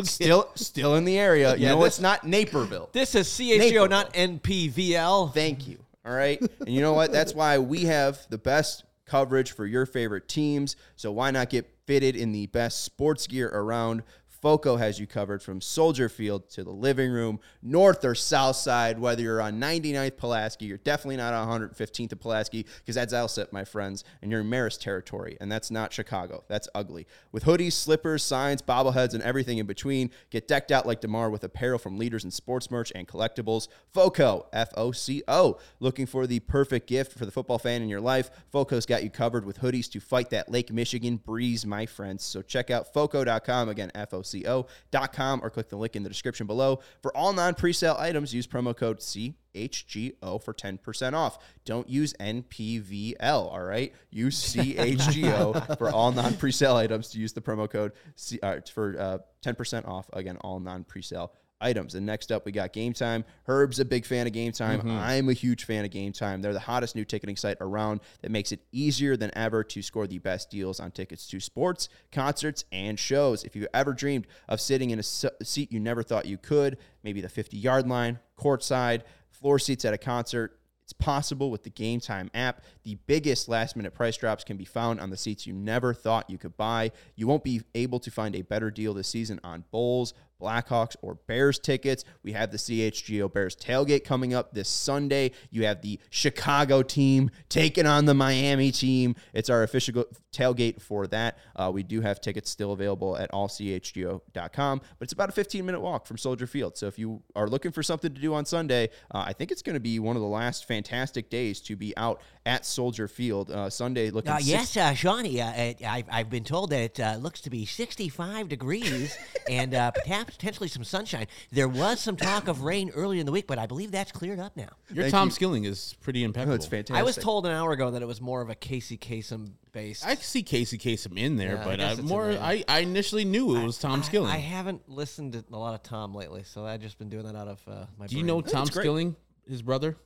[0.04, 1.54] still still in the area.
[1.54, 2.88] You Yeah, know, this- it's not Naperville.
[2.92, 3.88] This is CHGO, Naperville.
[3.88, 5.34] not NPVL.
[5.34, 5.78] Thank you.
[6.04, 6.40] All right.
[6.40, 7.12] and you know what?
[7.12, 10.76] That's why we have the best coverage for your favorite teams.
[10.96, 14.02] So why not get fitted in the best sports gear around?
[14.40, 18.98] FOCO has you covered from Soldier Field to the living room, north or south side,
[18.98, 23.52] whether you're on 99th Pulaski, you're definitely not on 115th of Pulaski, because that's Alsip,
[23.52, 26.44] my friends, and you're in Marist territory, and that's not Chicago.
[26.48, 27.06] That's ugly.
[27.32, 31.42] With hoodies, slippers, signs, bobbleheads, and everything in between, get decked out like DeMar with
[31.44, 33.68] apparel from leaders in sports merch and collectibles.
[33.92, 35.58] FOCO, F O C O.
[35.80, 38.30] Looking for the perfect gift for the football fan in your life?
[38.52, 42.24] FOCO's got you covered with hoodies to fight that Lake Michigan breeze, my friends.
[42.24, 46.46] So check out FOCO.com, again, F O CHGOCO.com or click the link in the description
[46.46, 46.80] below.
[47.02, 51.38] For all non presale items, use promo code CHGO for 10% off.
[51.64, 53.92] Don't use NPVL, all right?
[54.10, 58.98] Use CHGO for all non presale items to use the promo code C, uh, for
[58.98, 60.08] uh, 10% off.
[60.12, 61.94] Again, all non presale items.
[61.94, 63.24] And next up, we got Game Time.
[63.44, 64.80] Herb's a big fan of Game Time.
[64.80, 64.90] Mm-hmm.
[64.90, 66.42] I'm a huge fan of Game Time.
[66.42, 70.06] They're the hottest new ticketing site around that makes it easier than ever to score
[70.06, 73.44] the best deals on tickets to sports, concerts, and shows.
[73.44, 77.20] If you ever dreamed of sitting in a seat you never thought you could, maybe
[77.20, 82.00] the 50 yard line, courtside, floor seats at a concert, it's possible with the Game
[82.00, 82.62] Time app.
[82.84, 86.30] The biggest last minute price drops can be found on the seats you never thought
[86.30, 86.92] you could buy.
[87.14, 91.14] You won't be able to find a better deal this season on Bulls, Blackhawks, or
[91.14, 92.04] Bears tickets.
[92.22, 95.32] We have the CHGO Bears tailgate coming up this Sunday.
[95.50, 99.16] You have the Chicago team taking on the Miami team.
[99.32, 101.38] It's our official tailgate for that.
[101.56, 105.80] Uh, we do have tickets still available at allchgo.com, but it's about a 15 minute
[105.80, 106.76] walk from Soldier Field.
[106.76, 109.62] So if you are looking for something to do on Sunday, uh, I think it's
[109.62, 113.50] going to be one of the last fantastic days to be out at Soldier Field.
[113.50, 117.00] Uh, Sunday looking Uh, six- yes, uh, Shawnee, uh, I've, I've been told that it
[117.00, 119.16] uh, looks to be 65 degrees
[119.50, 121.26] and uh, perhaps potentially some sunshine.
[121.50, 124.38] There was some talk of rain earlier in the week, but I believe that's cleared
[124.38, 124.68] up now.
[124.92, 125.32] Your Thank Tom you.
[125.32, 126.52] Skilling is pretty impeccable.
[126.52, 126.96] Oh, it's fantastic.
[126.96, 130.06] I was told an hour ago that it was more of a Casey Kasem based.
[130.06, 132.30] I see Casey Kasem in there, Yeah, but guess I it's more.
[132.30, 134.30] I, I initially knew it was Tom I- Skilling.
[134.30, 137.36] I, haven't listened to a lot of Tom lately, so I've just been doing that
[137.36, 138.06] out of uh, my.
[138.06, 138.26] Do you brain.
[138.26, 138.66] know Tom.
[138.66, 139.16] Skilling,
[139.48, 139.96] his brother?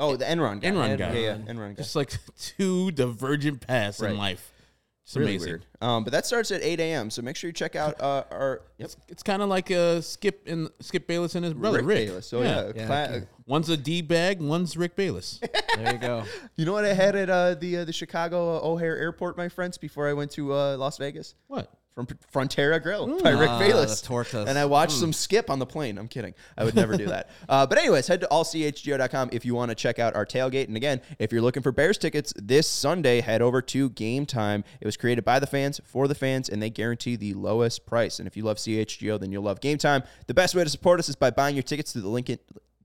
[0.00, 0.68] Oh, the Enron guy.
[0.70, 1.12] Enron guy.
[1.14, 1.82] Yeah, yeah, Enron guy.
[1.82, 4.12] Just like two divergent paths Right.
[4.12, 4.52] in life.
[5.08, 5.48] It's really amazing.
[5.52, 5.66] weird.
[5.80, 7.08] Um, but that starts at 8 a.m.
[7.08, 10.42] So make sure you check out uh, our yep, It's kind of like uh, Skip
[10.46, 12.08] and Skip Bayless and his brother Rick.
[12.08, 12.26] Bayless.
[12.26, 13.26] So yeah, Yeah, cla- okay.
[13.46, 15.40] One's a D bag, one's Rick Bayless.
[15.78, 16.24] There you go.
[16.56, 19.48] you know what I had at uh, the uh, the Chicago uh, O'Hare Airport, my
[19.48, 21.72] friends, before I went to uh, Las Vegas what?
[21.98, 24.00] From Frontera Grill by Rick Ah, Bayless.
[24.48, 25.98] And I watched some skip on the plane.
[25.98, 26.32] I'm kidding.
[26.56, 27.30] I would never do that.
[27.48, 30.66] Uh, but anyways, head to allchgo.com if you want to check out our tailgate.
[30.68, 34.64] And again, if you're looking for Bears tickets this Sunday, head over to Game Time.
[34.80, 38.18] It was created by the fans for the fans, and they guarantee the lowest price.
[38.18, 40.02] And if you love CHGO, then you'll love Game Time.
[40.26, 42.38] The best way to support us is by buying your tickets through the link in,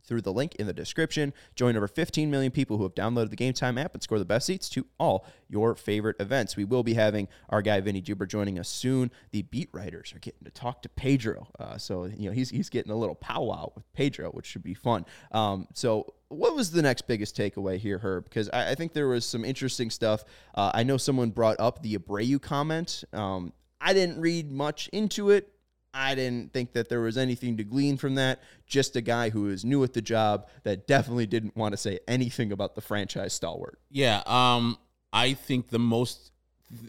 [0.04, 1.34] through the link in the description.
[1.56, 4.26] Join over 15 million people who have downloaded the Game Time app and score the
[4.26, 6.56] best seats to all your favorite events.
[6.56, 9.12] We will be having our guy Vinny Duber joining us soon.
[9.32, 12.70] The beat writers are getting to talk to Pedro, uh, so you know he's he's
[12.70, 15.06] getting a little powwow with Pedro, which should be fun.
[15.32, 16.14] Um, so.
[16.30, 18.24] What was the next biggest takeaway here, Herb?
[18.24, 20.24] Because I, I think there was some interesting stuff.
[20.56, 23.04] Uh, I know someone brought up the Abreu comment.
[23.14, 25.53] Um, I didn't read much into it.
[25.94, 28.42] I didn't think that there was anything to glean from that.
[28.66, 32.00] Just a guy who is new at the job that definitely didn't want to say
[32.08, 33.80] anything about the franchise stalwart.
[33.90, 34.78] Yeah, um,
[35.12, 36.32] I think the most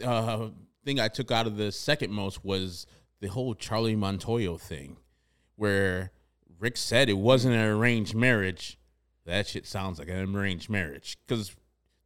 [0.02, 0.48] uh,
[0.84, 2.86] thing I took out of the second most was
[3.20, 4.96] the whole Charlie Montoyo thing,
[5.56, 6.12] where
[6.58, 8.78] Rick said it wasn't an arranged marriage.
[9.26, 11.54] That shit sounds like an arranged marriage because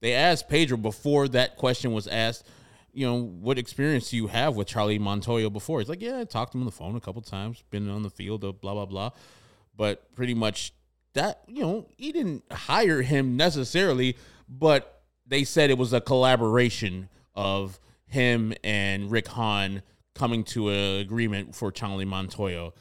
[0.00, 2.46] they asked Pedro before that question was asked.
[2.92, 5.80] You know, what experience do you have with Charlie Montoyo before?
[5.80, 8.02] He's like, yeah, I talked to him on the phone a couple times, been on
[8.02, 9.10] the field, uh, blah blah blah.
[9.76, 10.72] But pretty much
[11.14, 14.16] that you know he didn't hire him necessarily,
[14.48, 19.82] but they said it was a collaboration of him and Rick Hahn
[20.14, 22.72] coming to an agreement for Charlie Montoyo.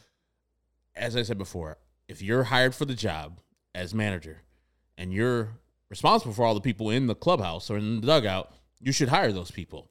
[0.96, 3.40] As I said before, if you're hired for the job
[3.76, 4.42] as manager
[4.98, 8.92] and you're responsible for all the people in the clubhouse or in the dugout, you
[8.92, 9.90] should hire those people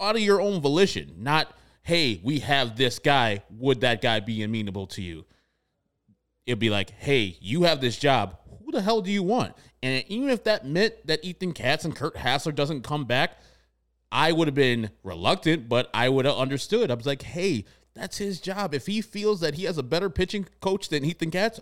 [0.00, 3.42] out of your own volition, not, hey, we have this guy.
[3.50, 5.24] Would that guy be amenable to you?
[6.46, 8.38] It'd be like, hey, you have this job.
[8.64, 9.54] Who the hell do you want?
[9.82, 13.38] And even if that meant that Ethan Katz and Curt Hasler doesn't come back,
[14.10, 16.90] I would have been reluctant, but I would have understood.
[16.90, 18.74] I was like, hey, that's his job.
[18.74, 21.60] If he feels that he has a better pitching coach than Ethan Katz,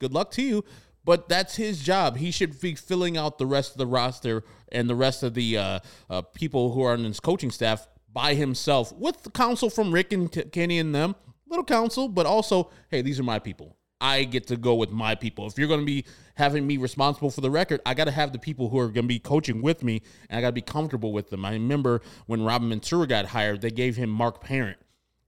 [0.00, 0.64] good luck to you.
[1.04, 2.16] But that's his job.
[2.16, 5.58] He should be filling out the rest of the roster and the rest of the
[5.58, 9.92] uh, uh, people who are on his coaching staff by himself with the counsel from
[9.92, 11.16] Rick and T- Kenny and them.
[11.48, 13.76] Little counsel, but also, hey, these are my people.
[14.00, 15.46] I get to go with my people.
[15.46, 18.32] If you're going to be having me responsible for the record, I got to have
[18.32, 20.62] the people who are going to be coaching with me, and I got to be
[20.62, 21.44] comfortable with them.
[21.44, 24.78] I remember when Robin Ventura got hired, they gave him Mark Parent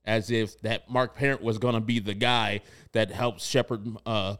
[0.05, 2.61] as if that Mark Parent was going to be the guy
[2.91, 4.35] that helps shepherd uh,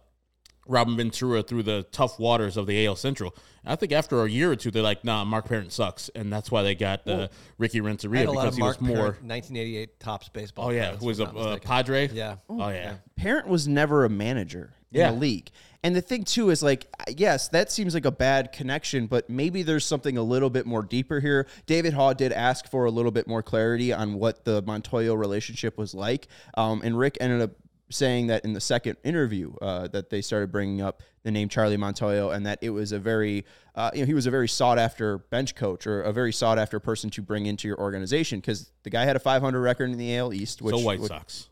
[0.67, 3.35] Robin Ventura through the tough waters of the AL Central.
[3.63, 6.31] And I think after a year or two, they're like, "Nah, Mark Parent sucks," and
[6.31, 8.81] that's why they got uh, Ricky I had Renteria a lot because of he Mark
[8.81, 8.95] was more.
[8.97, 10.67] Parent, 1988 tops baseball.
[10.67, 11.57] Oh yeah, cards, who was if a I'm not uh.
[11.59, 12.09] Padre?
[12.09, 12.35] Yeah.
[12.49, 12.95] Oh yeah.
[13.15, 14.73] Parent was never a manager.
[14.91, 15.11] in Yeah.
[15.11, 15.49] the league.
[15.83, 19.61] And the thing too is like, yes, that seems like a bad connection, but maybe
[19.61, 21.45] there's something a little bit more deeper here.
[21.67, 25.77] David Haugh did ask for a little bit more clarity on what the Montoyo relationship
[25.77, 27.51] was like, um, and Rick ended up
[27.89, 31.77] saying that in the second interview uh, that they started bringing up the name Charlie
[31.77, 33.45] Montoyo and that it was a very
[33.75, 36.57] uh, you know he was a very sought after bench coach or a very sought
[36.57, 39.97] after person to bring into your organization because the guy had a 500 record in
[39.97, 41.47] the AL East which so White would- Sox.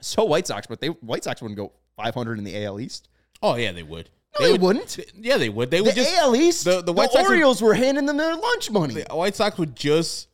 [0.00, 3.08] so White Sox but they White Sox wouldn't go 500 in the AL East
[3.42, 4.10] Oh yeah, they would.
[4.40, 5.70] no they, wouldn't Yeah, they would.
[5.70, 8.16] They the would just AL East the- the White Sox would- Orioles were handing them
[8.16, 10.28] their lunch money the White Sox would just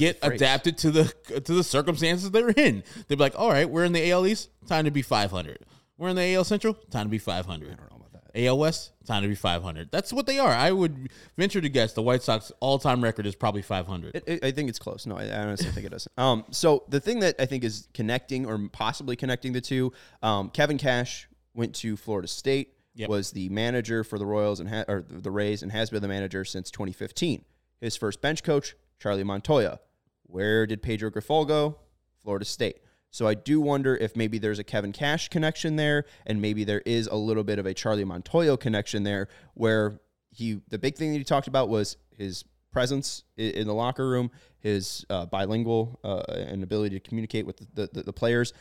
[0.00, 1.04] get adapted to the
[1.44, 2.82] to the circumstances they were in.
[3.08, 5.58] They'd be like, "All right, we're in the AL East, time to be 500.
[5.98, 7.66] We're in the AL Central, time to be 500.
[7.72, 8.40] I don't know about that.
[8.46, 9.90] AL West, time to be 500.
[9.90, 10.50] That's what they are.
[10.52, 14.14] I would venture to guess the White Sox all-time record is probably 500.
[14.14, 15.04] It, it- I think it's close.
[15.06, 16.08] No, I, I honestly think it does.
[16.16, 20.48] Um, so the thing that I think is connecting or possibly connecting the two, um,
[20.50, 23.08] Kevin Cash went to Florida State, Yep.
[23.08, 26.08] was the manager for the Royals and ha- or the Rays, and has been the
[26.08, 27.44] manager since 2015.
[27.80, 29.78] His first bench coach, Charlie Montoyo.
[30.24, 31.76] Where did Pedro Grifol go?
[32.22, 32.78] Florida State.
[33.10, 36.82] So I do wonder if maybe there's a Kevin Cash connection there, and maybe there
[36.86, 39.98] is a little bit of a Charlie Montoyo connection there, where
[40.30, 44.30] he the big thing that he talked about was his presence in the locker room,
[44.60, 48.52] his uh, bilingual uh, and ability to communicate with the, the, the players.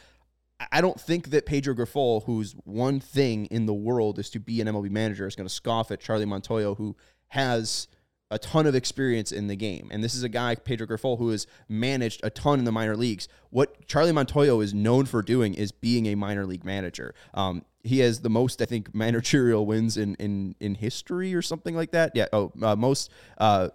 [0.72, 4.62] I- don't think that Pedro Grifol, whose one thing in the world is to be
[4.62, 6.98] an MLB manager, is going to scoff at Charlie Montoyo, who
[7.28, 7.88] has
[8.32, 9.90] a ton of experience in the game.
[9.92, 12.96] And this is a guy, Pedro Grifol, who has managed a ton in the minor
[12.96, 13.28] leagues.
[13.50, 17.16] What Charlie Montoyo is known for doing is being a minor league manager.
[17.34, 21.76] Um, he has the most, I think, managerial wins in in in history or something
[21.76, 22.12] like that.
[22.14, 22.28] Yeah.
[22.32, 23.70] Oh, uh, most uh,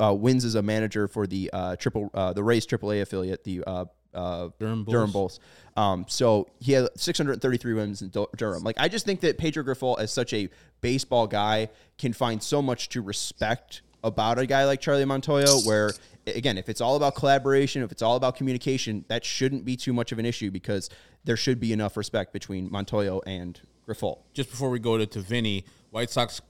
[0.00, 3.64] uh, wins as a manager for the uh, triple uh, the Rays AAA affiliate, the
[3.66, 4.92] uh, uh, Durham Bulls.
[4.92, 5.40] Durham Bulls.
[5.76, 8.62] Um, so he had 633 wins in Durham.
[8.62, 10.48] Like I just think that Pedro Grifol, as such a
[10.80, 15.66] baseball guy, can find so much to respect about a guy like Charlie Montoyo.
[15.66, 15.92] Where
[16.26, 19.92] again, if it's all about collaboration, if it's all about communication, that shouldn't be too
[19.92, 20.90] much of an issue because
[21.24, 24.20] there should be enough respect between Montoyo and Grifol.
[24.32, 26.40] Just before we go to, to Vinnie, White Sox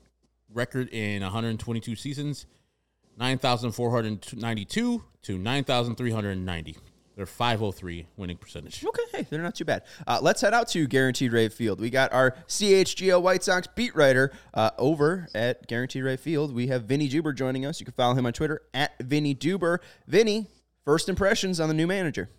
[0.52, 2.46] record in 122 seasons,
[3.18, 6.76] 9,492 to 9,390.
[7.18, 8.84] They're 503 winning percentage.
[8.84, 9.82] Okay, hey, they're not too bad.
[10.06, 11.80] Uh, let's head out to Guaranteed Rate Field.
[11.80, 16.54] We got our CHGO White Sox beat writer uh, over at Guaranteed Rate Field.
[16.54, 17.80] We have Vinnie Duber joining us.
[17.80, 19.78] You can follow him on Twitter at Vinnie Duber.
[20.06, 20.46] Vinnie,
[20.84, 22.30] first impressions on the new manager.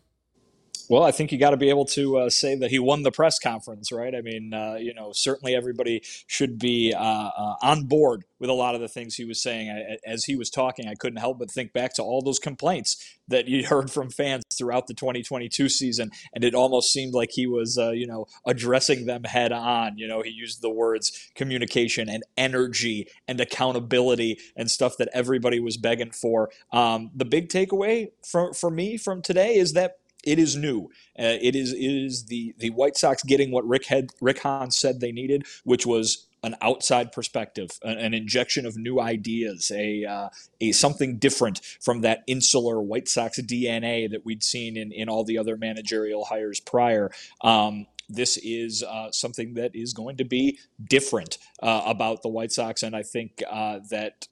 [0.90, 3.12] Well, I think you got to be able to uh, say that he won the
[3.12, 4.16] press conference, right?
[4.16, 8.54] I mean, uh, you know, certainly everybody should be uh, uh, on board with a
[8.54, 9.70] lot of the things he was saying.
[9.70, 13.18] I, as he was talking, I couldn't help but think back to all those complaints
[13.28, 17.46] that you heard from fans throughout the 2022 season, and it almost seemed like he
[17.46, 19.96] was, uh, you know, addressing them head on.
[19.96, 25.60] You know, he used the words communication and energy and accountability and stuff that everybody
[25.60, 26.50] was begging for.
[26.74, 30.90] Um, the big takeaway for for me from today is that it is new.
[31.18, 34.72] Uh, it is it is the the White Sox getting what Rick had Rick Hahn
[34.72, 40.06] said they needed, which was an outside perspective, an, an injection of new ideas, a
[40.06, 40.30] uh,
[40.62, 45.24] a something different from that insular White Sox DNA that we'd seen in in all
[45.24, 47.12] the other managerial hires prior.
[47.42, 52.52] Um, this is uh, something that is going to be different uh, about the White
[52.52, 54.28] Sox, and I think uh, that.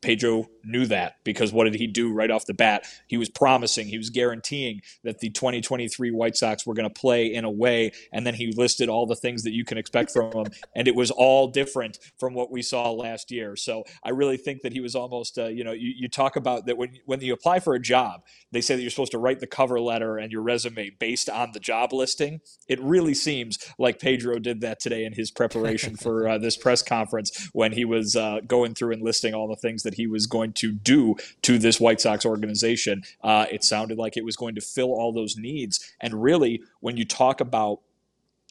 [0.00, 2.84] Pedro knew that because what did he do right off the bat?
[3.06, 7.26] He was promising, he was guaranteeing that the 2023 White Sox were going to play
[7.32, 10.30] in a way, and then he listed all the things that you can expect from
[10.30, 13.56] them, and it was all different from what we saw last year.
[13.56, 16.66] So I really think that he was almost, uh, you know, you, you talk about
[16.66, 19.40] that when when you apply for a job, they say that you're supposed to write
[19.40, 22.40] the cover letter and your resume based on the job listing.
[22.68, 26.82] It really seems like Pedro did that today in his preparation for uh, this press
[26.82, 30.26] conference when he was uh, going through and listing all the things that he was
[30.26, 33.02] going to do to this White Sox organization.
[33.22, 35.92] Uh, it sounded like it was going to fill all those needs.
[36.00, 37.80] And really, when you talk about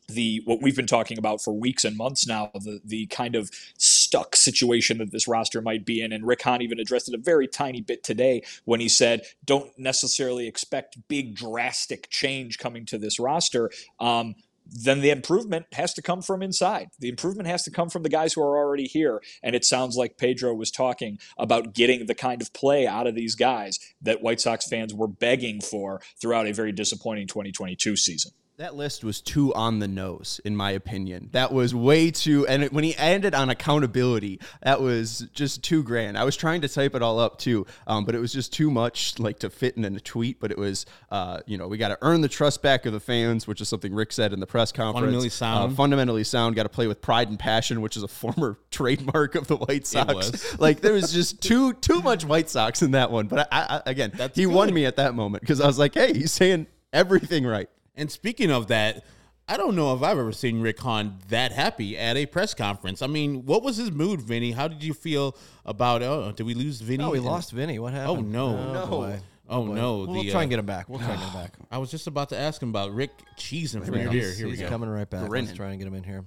[0.09, 3.49] the what we've been talking about for weeks and months now, the the kind of
[3.77, 6.11] stuck situation that this roster might be in.
[6.11, 9.77] And Rick Hahn even addressed it a very tiny bit today when he said, "Don't
[9.77, 14.35] necessarily expect big drastic change coming to this roster." Um,
[14.71, 16.89] then the improvement has to come from inside.
[16.99, 19.21] The improvement has to come from the guys who are already here.
[19.43, 23.15] And it sounds like Pedro was talking about getting the kind of play out of
[23.15, 28.31] these guys that White Sox fans were begging for throughout a very disappointing 2022 season.
[28.59, 31.29] That list was too on the nose, in my opinion.
[31.31, 32.45] That was way too.
[32.45, 36.17] And it, when he ended on accountability, that was just too grand.
[36.17, 38.69] I was trying to type it all up too, um, but it was just too
[38.69, 40.41] much, like to fit in a tweet.
[40.41, 42.99] But it was, uh, you know, we got to earn the trust back of the
[42.99, 45.03] fans, which is something Rick said in the press conference.
[45.03, 45.71] Fundamentally sound.
[45.71, 46.57] Uh, fundamentally sound.
[46.57, 49.87] Got to play with pride and passion, which is a former trademark of the White
[49.87, 50.59] Sox.
[50.59, 53.27] like there was just too too much White Sox in that one.
[53.27, 55.93] But I, I, again, That's he won me at that moment because I was like,
[55.93, 57.69] hey, he's saying everything right.
[57.99, 59.03] And speaking of that,
[59.47, 63.01] I don't know if I've ever seen Rick Hahn that happy at a press conference.
[63.01, 64.51] I mean, what was his mood, Vinnie?
[64.51, 65.35] How did you feel
[65.65, 66.01] about?
[66.01, 67.03] Oh, did we lose Vinnie?
[67.03, 67.77] No, we And- lost Vinnie.
[67.79, 68.17] What happened?
[68.35, 68.73] Oh no!
[68.73, 68.87] No.
[68.87, 69.19] boy.
[69.49, 69.73] Oh boy.
[69.73, 69.97] no!
[69.97, 70.87] We'll the, try uh, and get him back.
[70.87, 71.53] We'll try and get him back.
[71.71, 74.31] I was just about to ask him about Rick cheesing from Here ear we go.
[74.31, 74.69] Here we he's go.
[74.69, 75.27] coming right back.
[75.27, 75.47] Grinning.
[75.47, 76.25] Let's try and get him in here.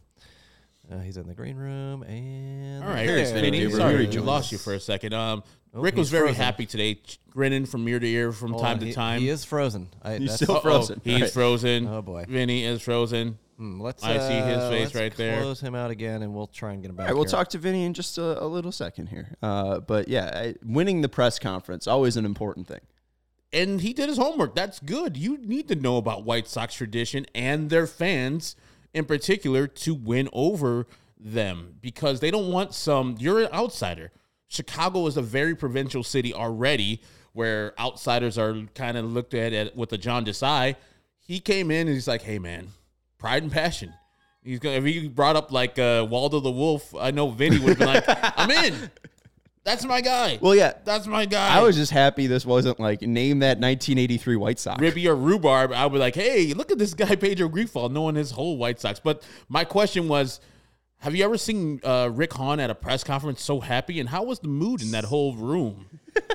[0.91, 3.61] Uh, he's in the green room, and All right, Here's Vinnie.
[3.61, 5.15] Vinnie Sorry, we lost you for a second.
[5.15, 5.45] Um,
[5.75, 6.43] Oh, Rick was very frozen.
[6.43, 7.01] happy today,
[7.31, 9.21] grinning from ear to ear from Hold time on, to he- time.
[9.21, 9.89] He is frozen.
[10.03, 11.01] I, He's still Uh-oh, frozen.
[11.03, 11.31] He's All right.
[11.31, 11.87] frozen.
[11.89, 12.27] Oh, boy.
[12.29, 13.39] Vinnie is frozen.
[13.57, 14.03] Hmm, let's.
[14.05, 15.41] I see his uh, face let's right there.
[15.41, 17.05] Close him out again, and we'll try and get him back.
[17.05, 17.31] All right, we'll here.
[17.31, 19.35] talk to Vinnie in just a, a little second here.
[19.43, 22.81] Uh, but yeah, I, winning the press conference always an important thing.
[23.53, 24.55] and he did his homework.
[24.55, 25.17] That's good.
[25.17, 28.57] You need to know about White Sox tradition and their fans
[28.93, 30.87] in particular to win over
[31.19, 33.17] them because they don't want some.
[33.19, 34.11] You're an outsider.
[34.53, 37.01] Chicago is a very provincial city already,
[37.33, 40.77] where outsiders are kind of looked at, at with a John eye.
[41.21, 42.69] He came in and he's like, "Hey, man,
[43.17, 43.95] pride and passion."
[44.45, 44.77] He's gonna.
[44.77, 48.05] If he brought up like uh, Waldo the Wolf, I know Vinnie would be like,
[48.07, 48.91] "I'm in.
[49.65, 50.39] That's my guy.
[50.43, 54.37] Well, yeah, That's my guy." I was just happy this wasn't like name that 1983
[54.37, 54.83] White Sox.
[54.83, 58.17] Ribbie or Roobarb, I would be like, hey, look at this guy Pedro Grifol knowing
[58.17, 59.01] his whole White Sox.
[59.01, 60.41] But my question was,
[61.03, 64.01] have you ever seen uh, Rick Hahn at a press conference so happy?
[64.01, 65.87] And how was the mood in that whole room?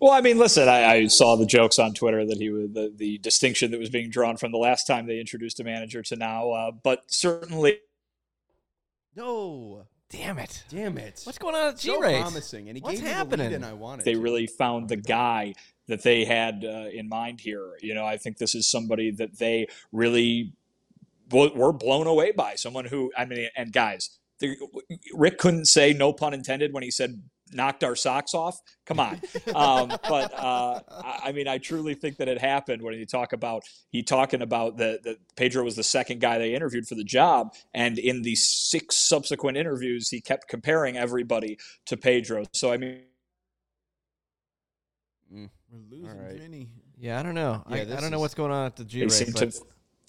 [0.00, 2.92] Well, I mean, listen, I, I saw the jokes on Twitter that he was the,
[2.94, 6.14] the distinction that was being drawn from the last time they introduced a manager to
[6.14, 7.78] now, uh, but certainly
[9.16, 10.62] No, Damn it!
[10.70, 11.20] damn it!
[11.24, 12.20] What's going on at G so Rate?
[12.20, 13.46] promising, and he What's gave me the happening?
[13.48, 14.04] lead and I wanted.
[14.06, 14.20] they to.
[14.20, 15.54] really found the guy
[15.88, 17.72] that they had uh, in mind here.
[17.82, 20.52] You know, I think this is somebody that they really w-
[21.30, 22.54] were blown away by.
[22.54, 24.56] Someone who, I mean, and guys, the,
[25.14, 27.22] Rick couldn't say no pun intended when he said
[27.52, 28.58] knocked our socks off.
[28.86, 29.20] Come on.
[29.54, 33.32] Um, but uh, I I mean, I truly think that it happened when you talk
[33.32, 37.02] about he talking about that that Pedro was the second guy they interviewed for the
[37.02, 42.44] job, and in the six subsequent interviews, he kept comparing everybody to Pedro.
[42.52, 43.00] So I mean.
[45.30, 45.48] We're
[45.90, 46.38] losing All right.
[46.38, 46.70] Vinnie.
[46.98, 47.62] Yeah, I don't know.
[47.68, 49.12] Yeah, I, I don't know what's going on at the G they Rate.
[49.12, 49.62] seem but to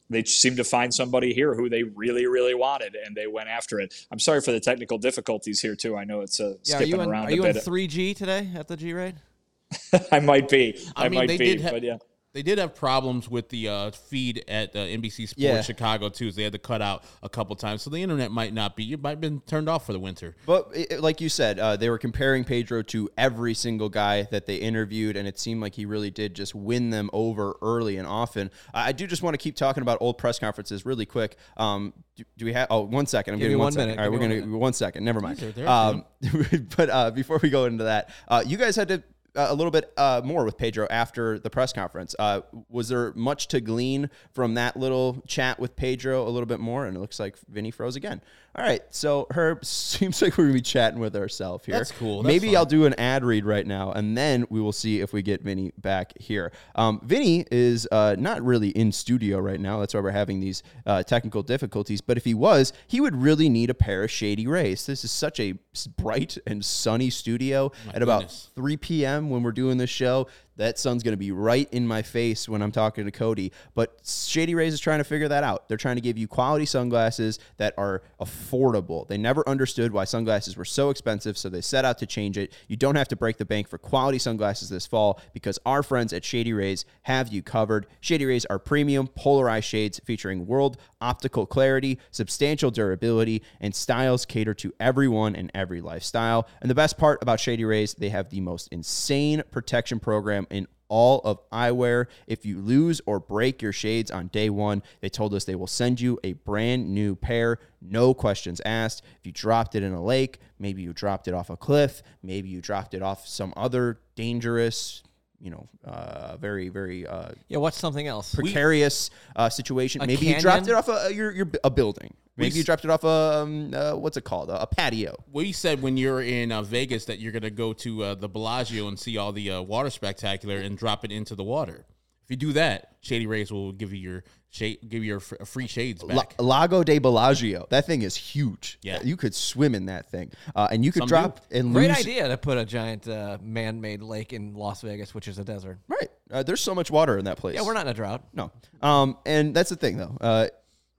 [0.09, 3.79] they seem to find somebody here who they really really wanted and they went after
[3.79, 3.93] it.
[4.11, 5.95] I'm sorry for the technical difficulties here too.
[5.97, 8.49] I know it's a yeah, are skipping you in, around are you in 3G today
[8.55, 9.15] at the G Rate?
[10.11, 10.79] i might be.
[10.95, 11.97] I i, mean, might be did but yeah
[12.31, 15.61] They did have problems with the uh, feed at uh, NBC Sports Yeah.
[15.61, 16.29] Chicago too.
[16.29, 18.93] So they had to cut out a couple times, so the internet might not be.
[18.93, 20.35] It might have been turned off for the winter.
[20.45, 24.23] But it, it- like you said, uh, they were comparing Pedro to every single guy
[24.29, 27.97] that they interviewed, and it seemed like he really did just win them over early
[27.97, 28.51] and often.
[28.75, 31.35] I I do just want to keep talking about old press conferences really quick.
[31.57, 32.67] Um, do, do we have?
[32.69, 33.33] Oh, one second.
[33.33, 33.87] I'm Give giving me one one second.
[33.87, 33.99] minute.
[34.01, 35.03] All right, Give we're gonna one one second.
[35.03, 35.41] Never mind.
[35.67, 36.05] Um,
[36.77, 39.03] but uh, before we go into that, uh, you guys had to.
[39.35, 42.15] Uh, a little bit uh, more with Pedro after the press conference.
[42.17, 46.27] Uh, was there much to glean from that little chat with Pedro?
[46.27, 48.21] A little bit more, and it looks like Vinnie froze again.
[48.59, 51.75] All right, so Herb seems like we're gonna be chatting with ourselves here.
[51.75, 52.23] That's cool.
[52.23, 52.57] That's Maybe.
[52.57, 55.41] I'll do an ad read right now, and then we will see if we get
[55.41, 56.51] Vinnie back here.
[56.75, 59.79] Um, Vinnie is uh, not really in studio right now.
[59.79, 62.01] That's why we're having these uh, technical difficulties.
[62.01, 64.85] But if he was, he would really need a pair of shady rays.
[64.85, 65.53] This is such a
[65.95, 69.29] bright and sunny studio at about 3 p.m.
[69.29, 70.27] when we're doing this show.
[70.59, 73.53] That sun's going to be right in my face when I'm talking to Cody.
[73.75, 75.69] But Shady Rays is trying to figure that out.
[75.69, 79.07] They're trying to give you quality sunglasses that are affordable.
[79.07, 82.53] They never understood why sunglasses were so expensive, so they set out to change it.
[82.67, 86.11] You don't have to break the bank for quality sunglasses this fall because our friends
[86.11, 87.87] at Shady Rays have you covered.
[88.01, 94.53] Shady Rays are premium polarized shades featuring world optical clarity, substantial durability, and styles cater
[94.55, 96.47] to everyone and every lifestyle.
[96.61, 100.67] And the best part about Shady Rays, they have the most insane protection program in
[100.89, 102.07] all of eyewear.
[102.27, 105.67] If you lose or break your shades on day one, they told us they will
[105.67, 109.03] send you a brand new pair, no questions asked.
[109.19, 112.49] If you dropped it in a lake, maybe you dropped it off a cliff, maybe
[112.49, 115.03] you dropped it off some other dangerous,
[115.39, 118.33] you know, uh, very, very uh, Yeah, what's something else?
[118.33, 120.01] precarious uh, situation.
[120.01, 122.13] A Maybe you dropped it off a your, your a building.
[122.39, 125.15] Maybe you dropped it off a um, uh, what's it called a, a patio.
[125.31, 128.29] We said when you're in uh, Vegas that you're going to go to uh, the
[128.29, 131.85] Bellagio and see all the uh, water spectacular and drop it into the water.
[132.23, 135.43] If you do that, Shady Rays will give you your shade, give you your fr-
[135.45, 136.35] free shades La- back.
[136.37, 137.65] Lago de Bellagio.
[137.71, 138.77] That thing is huge.
[138.83, 138.99] Yeah.
[139.03, 141.97] you could swim in that thing, uh, and you could Some drop and Great lose.
[142.01, 145.79] idea to put a giant uh, man-made lake in Las Vegas, which is a desert.
[145.87, 146.09] Right.
[146.31, 147.55] Uh, there's so much water in that place.
[147.55, 148.23] Yeah, we're not in a drought.
[148.31, 148.51] No.
[148.83, 150.15] Um, and that's the thing, though.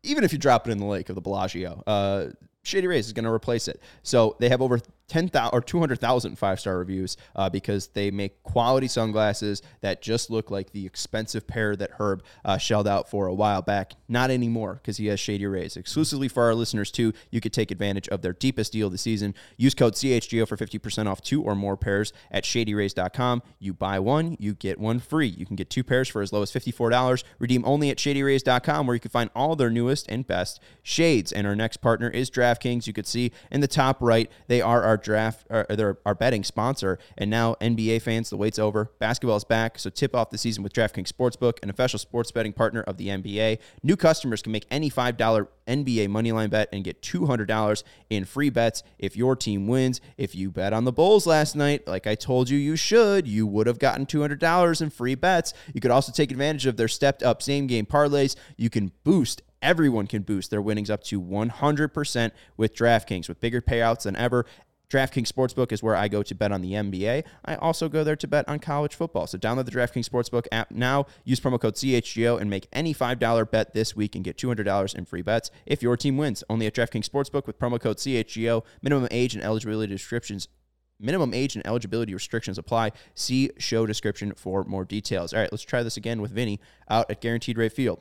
[0.02, 2.26] Even if you drop it in the lake of the Bellagio, uh,
[2.62, 3.82] Shady Rays is going to replace it.
[4.02, 4.78] So they have over
[5.10, 10.50] 10,000 or 200,000 five star reviews uh, because they make quality sunglasses that just look
[10.50, 13.94] like the expensive pair that Herb uh, shelled out for a while back.
[14.08, 15.76] Not anymore because he has Shady Rays.
[15.76, 18.98] Exclusively for our listeners, too, you could take advantage of their deepest deal of the
[18.98, 19.34] season.
[19.56, 23.42] Use code CHGO for 50% off two or more pairs at shadyrays.com.
[23.58, 25.26] You buy one, you get one free.
[25.26, 27.24] You can get two pairs for as low as $54.
[27.40, 31.32] Redeem only at shadyrays.com where you can find all their newest and best shades.
[31.32, 32.86] And our next partner is DraftKings.
[32.86, 36.44] You could see in the top right, they are our draft, or they're our betting
[36.44, 36.98] sponsor.
[37.16, 38.90] And now, NBA fans, the wait's over.
[38.98, 39.78] Basketball is back.
[39.78, 43.08] So tip off the season with DraftKings Sportsbook, an official sports betting partner of the
[43.08, 43.58] NBA.
[43.82, 48.82] New customers can make any $5 NBA moneyline bet and get $200 in free bets
[48.98, 50.00] if your team wins.
[50.16, 53.46] If you bet on the Bulls last night, like I told you you should, you
[53.46, 55.54] would have gotten $200 in free bets.
[55.72, 58.36] You could also take advantage of their stepped up same game parlays.
[58.56, 63.60] You can boost Everyone can boost their winnings up to 100% with DraftKings with bigger
[63.60, 64.46] payouts than ever.
[64.90, 67.24] DraftKings Sportsbook is where I go to bet on the NBA.
[67.44, 69.26] I also go there to bet on college football.
[69.26, 71.06] So download the DraftKings Sportsbook app now.
[71.24, 75.04] Use promo code CHGO and make any $5 bet this week and get $200 in
[75.04, 76.42] free bets if your team wins.
[76.50, 78.64] Only at DraftKings Sportsbook with promo code CHGO.
[78.82, 80.48] Minimum age and eligibility descriptions
[81.02, 82.92] Minimum age and eligibility restrictions apply.
[83.14, 85.32] See show description for more details.
[85.32, 86.60] All right, let's try this again with Vinnie
[86.90, 88.00] out at Guaranteed Rate Field.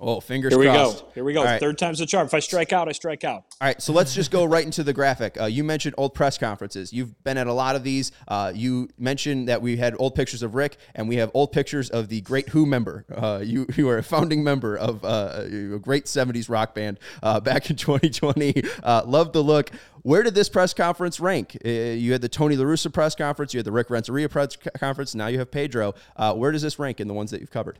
[0.00, 1.00] Oh, fingers Here we crossed.
[1.04, 1.10] go.
[1.14, 1.44] Here we go.
[1.44, 1.60] Right.
[1.60, 2.26] Third time's the charm.
[2.26, 3.44] If I strike out, I strike out.
[3.60, 5.40] All right, so let's just go right into the graphic.
[5.40, 6.92] Uh, you mentioned old press conferences.
[6.92, 8.12] You've been at a lot of these.
[8.28, 11.90] Uh, you mentioned that we had old pictures of Rick, and we have old pictures
[11.90, 13.06] of the Great Who member.
[13.14, 17.40] Uh, you you are a founding member of uh, a great '70s rock band uh,
[17.40, 18.62] back in 2020.
[18.82, 19.70] Uh, love the look.
[20.02, 21.56] Where did this press conference rank?
[21.64, 23.54] Uh, you had the Tony La Russa press conference.
[23.54, 25.14] You had the Rick Renteria press conference.
[25.14, 25.94] Now you have Pedro.
[26.16, 27.78] Uh, where does this rank in the ones that you've covered?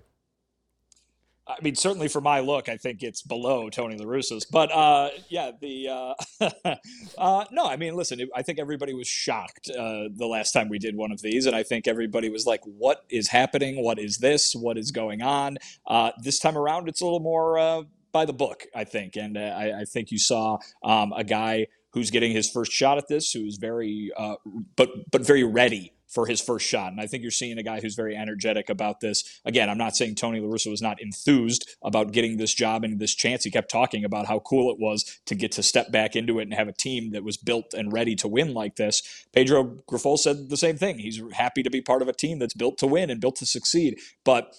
[1.46, 4.46] I mean, certainly for my look, I think it's below Tony La Russa's.
[4.46, 6.14] But uh, yeah, the uh,
[7.18, 10.78] uh, no, I mean, listen, I think everybody was shocked uh, the last time we
[10.78, 13.82] did one of these, and I think everybody was like, "What is happening?
[13.82, 14.54] What is this?
[14.54, 18.32] What is going on?" Uh, this time around, it's a little more uh, by the
[18.32, 22.50] book, I think, and I, I think you saw um, a guy who's getting his
[22.50, 24.36] first shot at this, who's very, uh,
[24.76, 26.92] but but very ready for his first shot.
[26.92, 29.40] And I think you're seeing a guy who's very energetic about this.
[29.44, 33.00] Again, I'm not saying Tony La Russa was not enthused about getting this job and
[33.00, 33.42] this chance.
[33.42, 36.42] He kept talking about how cool it was to get to step back into it
[36.42, 39.26] and have a team that was built and ready to win like this.
[39.32, 40.98] Pedro Grifol said the same thing.
[40.98, 43.46] He's happy to be part of a team that's built to win and built to
[43.46, 43.98] succeed.
[44.24, 44.54] But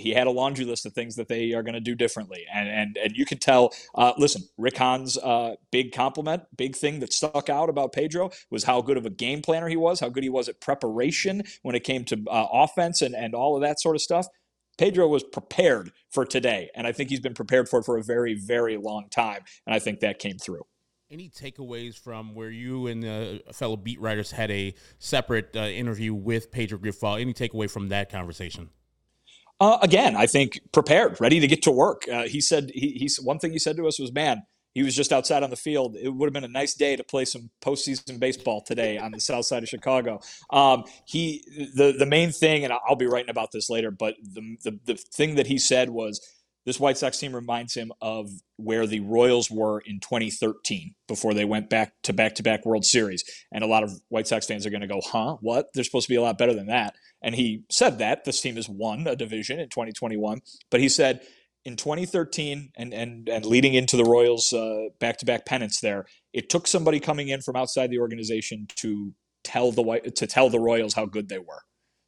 [0.00, 2.44] he had a laundry list of things that they are going to do differently.
[2.52, 3.72] And and and you could tell.
[3.94, 8.64] Uh, listen, Rick Hahn's uh, big compliment, big thing that stuck out about Pedro was
[8.64, 11.74] how good of a game planner he was, how good he was at preparation when
[11.74, 14.26] it came to uh, offense and and all of that sort of stuff.
[14.78, 18.02] Pedro was prepared for today, and I think he's been prepared for it for a
[18.02, 20.64] very very long time, and I think that came through.
[21.10, 26.14] Any takeaways from where you and the fellow beat writers had a separate uh, interview
[26.14, 27.20] with Pedro Grifol?
[27.20, 28.70] Any takeaway from that conversation?
[29.60, 32.08] Uh, again, I think prepared, ready to get to work.
[32.10, 34.42] Uh, he said he, he's one thing he said to us was, "Man,
[34.72, 35.96] he was just outside on the field.
[36.00, 39.20] It would have been a nice day to play some postseason baseball today on the
[39.20, 41.44] south side of Chicago." Um, he
[41.74, 44.94] the the main thing, and I'll be writing about this later, but the the, the
[44.96, 46.20] thing that he said was.
[46.66, 51.46] This White Sox team reminds him of where the Royals were in 2013 before they
[51.46, 53.24] went back to back to back World Series.
[53.50, 55.38] And a lot of White Sox fans are going to go, huh?
[55.40, 55.68] What?
[55.72, 56.94] They're supposed to be a lot better than that.
[57.22, 60.40] And he said that this team has won a division in 2021.
[60.70, 61.20] But he said
[61.64, 64.54] in 2013 and, and, and leading into the Royals
[64.98, 69.12] back to back pennants there, it took somebody coming in from outside the organization to
[69.44, 71.62] tell the to tell the Royals how good they were,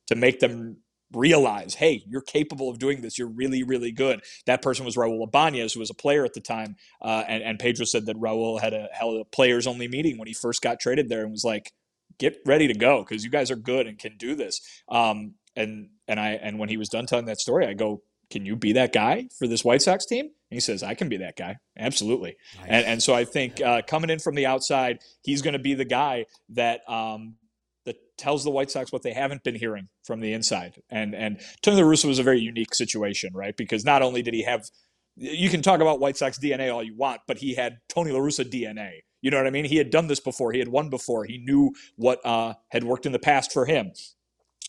[0.08, 0.78] to make them
[1.12, 3.18] realize, hey, you're capable of doing this.
[3.18, 4.22] You're really, really good.
[4.46, 6.76] That person was Raul Ibanez, who was a player at the time.
[7.00, 10.28] Uh, and, and Pedro said that Raul had a held a players only meeting when
[10.28, 11.72] he first got traded there and was like,
[12.22, 14.60] get ready to go because you guys are good and can do this.
[14.88, 18.46] Um, and and I and when he was done telling that story, I go, can
[18.46, 20.26] you be that guy for this White Sox team?
[20.26, 21.56] And he says, I can be that guy.
[21.76, 22.36] Absolutely.
[22.60, 22.66] Nice.
[22.68, 25.74] And, and so I think uh, coming in from the outside, he's going to be
[25.74, 27.34] the guy that um,
[27.84, 30.80] that tells the White Sox what they haven't been hearing from the inside.
[30.90, 33.56] And and Tony La Russa was a very unique situation, right?
[33.56, 34.64] Because not only did he have
[35.16, 38.20] you can talk about White Sox DNA all you want, but he had Tony La
[38.20, 39.00] Russa DNA.
[39.22, 39.64] You know what I mean?
[39.64, 40.52] He had done this before.
[40.52, 41.24] He had won before.
[41.24, 43.92] He knew what uh, had worked in the past for him.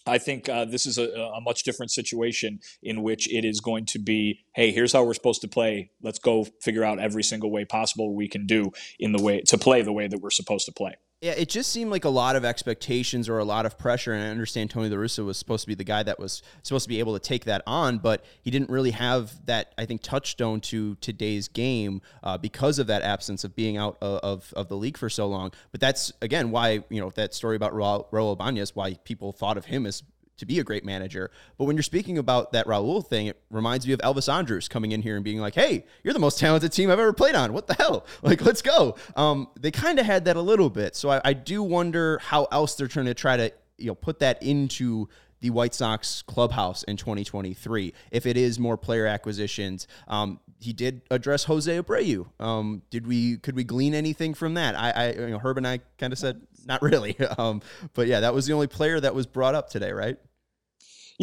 [0.05, 3.85] I think uh, this is a, a, much different situation in which it is going
[3.87, 5.91] to be, hey, here's how we're supposed to play.
[6.01, 9.57] Let's go figure out every single way possible we can do in the way to
[9.57, 10.95] play the way that we're supposed to play.
[11.23, 14.11] Yeah, it just seemed like a lot of expectations or a lot of pressure.
[14.11, 16.83] And I understand Tony La Russa was supposed to be the guy that was supposed
[16.83, 20.01] to be able to take that on, but he didn't really have that, I think,
[20.01, 24.67] touchstone to today's game uh, because of that absence of being out of, of, of,
[24.67, 25.53] the league for so long.
[25.71, 29.55] But that's, again, why, you know, that story about Raul, Raul Ibanez, why people thought
[29.55, 30.03] of him as
[30.37, 31.31] to be a great manager.
[31.57, 34.91] But when you're speaking about that Raul thing, it reminds me of Elvis Andrus coming
[34.91, 37.53] in here and being like, "Hey, you're the most talented team I've ever played on.
[37.53, 38.05] What the hell?
[38.23, 41.33] Like, let's go." Um, they kind of had that a little bit, so I, I
[41.33, 45.09] do wonder how else they're trying to try to you know put that into
[45.43, 47.93] the White Sox clubhouse in 2023.
[48.11, 52.25] If it is more player acquisitions, um, he did address Jose Abreu.
[52.39, 54.73] Um, did we could we glean anything from that?
[54.75, 57.17] I, I you know Herb and I kind of said not really.
[57.37, 57.61] Um,
[57.93, 60.17] but yeah, that was the only player that was brought up today, right?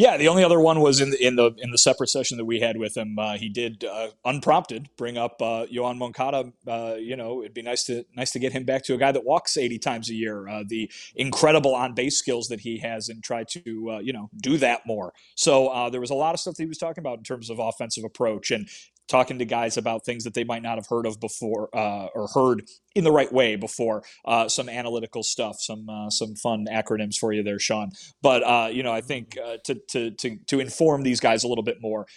[0.01, 2.45] Yeah, the only other one was in the in the in the separate session that
[2.45, 3.19] we had with him.
[3.19, 6.51] Uh, he did uh, unprompted bring up uh, Yoan Moncada.
[6.67, 9.11] Uh, you know, it'd be nice to nice to get him back to a guy
[9.11, 10.49] that walks 80 times a year.
[10.49, 14.31] Uh, the incredible on base skills that he has, and try to uh, you know
[14.41, 15.13] do that more.
[15.35, 17.59] So there was a lot of stuff that he was talking about in terms of
[17.59, 18.67] offensive approach, and
[19.11, 22.27] talking to guys about things that they might not have heard of before uh, or
[22.27, 22.63] heard
[22.95, 24.03] in the right way before.
[24.25, 27.91] Uh, some analytical stuff, some uh, some fun acronyms for you there, Sean.
[28.21, 31.47] But uh, you know, I think uh, to, to to to inform these guys a
[31.47, 32.07] little bit more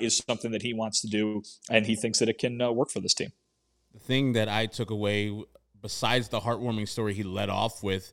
[0.00, 3.00] is something that he wants to do, and he thinks that it can work for
[3.00, 3.30] this team.
[3.92, 5.44] The thing that I took away,
[5.80, 8.12] besides the heartwarming story he led off with,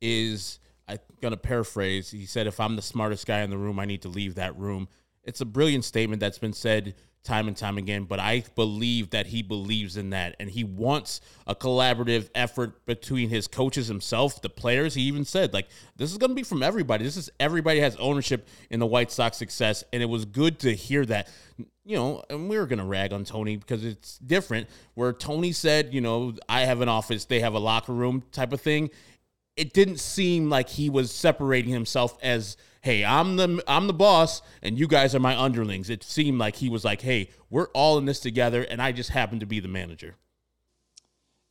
[0.00, 2.10] is I'm gonna paraphrase.
[2.10, 4.56] He said, "If I'm the smartest guy in the room, I need to leave that
[4.56, 4.88] room."
[5.22, 9.26] It's a brilliant statement that's been said time and time again, but I believe that
[9.26, 14.48] he believes in that and he wants a collaborative effort between his coaches himself, the
[14.48, 14.94] players.
[14.94, 17.04] He even said, like, this is going to be from everybody.
[17.04, 19.84] This is everybody has ownership in the White Sox success.
[19.92, 21.28] And it was good to hear that,
[21.84, 24.68] you know, and we were going to rag on Tony because it's different.
[24.94, 28.54] Where Tony said, you know, I have an office, they have a locker room type
[28.54, 28.90] of thing.
[29.56, 34.42] It didn't seem like he was separating himself as hey, I'm the I'm the boss
[34.62, 35.90] and you guys are my underlings.
[35.90, 39.10] It seemed like he was like, hey, we're all in this together and I just
[39.10, 40.16] happen to be the manager.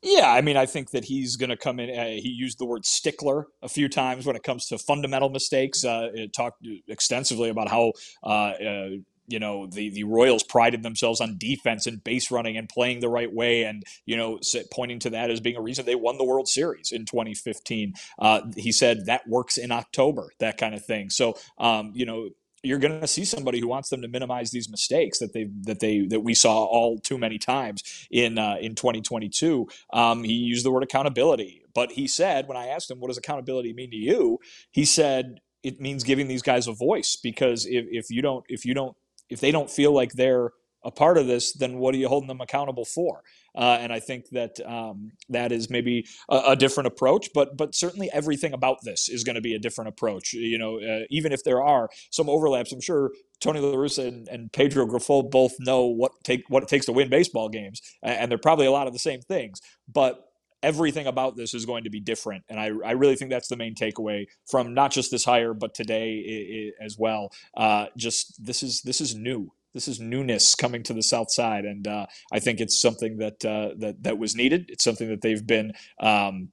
[0.01, 1.89] Yeah, I mean, I think that he's going to come in.
[1.89, 5.83] Uh, he used the word stickler a few times when it comes to fundamental mistakes.
[5.83, 7.91] Uh, it talked extensively about how
[8.23, 8.89] uh, uh
[9.29, 13.09] you know the the Royals prided themselves on defense and base running and playing the
[13.09, 14.39] right way, and you know
[14.71, 17.93] pointing to that as being a reason they won the World Series in 2015.
[18.17, 21.09] Uh, he said that works in October, that kind of thing.
[21.09, 22.29] So um, you know
[22.63, 25.79] you're going to see somebody who wants them to minimize these mistakes that they that
[25.79, 29.67] they that we saw all too many times in uh, in 2022.
[29.93, 33.17] Um, he used the word accountability, but he said when I asked him what does
[33.17, 34.39] accountability mean to you,
[34.71, 38.65] he said it means giving these guys a voice because if, if you don't if
[38.65, 38.95] you don't
[39.29, 40.51] if they don't feel like they're
[40.83, 43.21] a part of this, then what are you holding them accountable for?
[43.55, 47.75] Uh, and I think that um, that is maybe a, a, different approach, but but
[47.75, 50.33] certainly everything about this is going to be a different approach.
[50.33, 53.11] You know, uh, even if there are some overlaps, I'm sure
[53.41, 56.93] Tony La Russa and, and Pedro Grifol both know what take what it takes to
[56.93, 59.59] win baseball games, and they're probably a lot of the same things.
[59.91, 60.28] But
[60.63, 62.43] everything about this is going to be different.
[62.49, 65.73] And I, I really think that's the main takeaway from not just this hire, but
[65.73, 67.31] today as well.
[67.55, 69.51] Uh, just this is this is new.
[69.73, 73.45] This is newness coming to the South Side, and uh, I think it's something that
[73.45, 74.65] uh, that that was needed.
[74.69, 76.49] It's something that they've been um,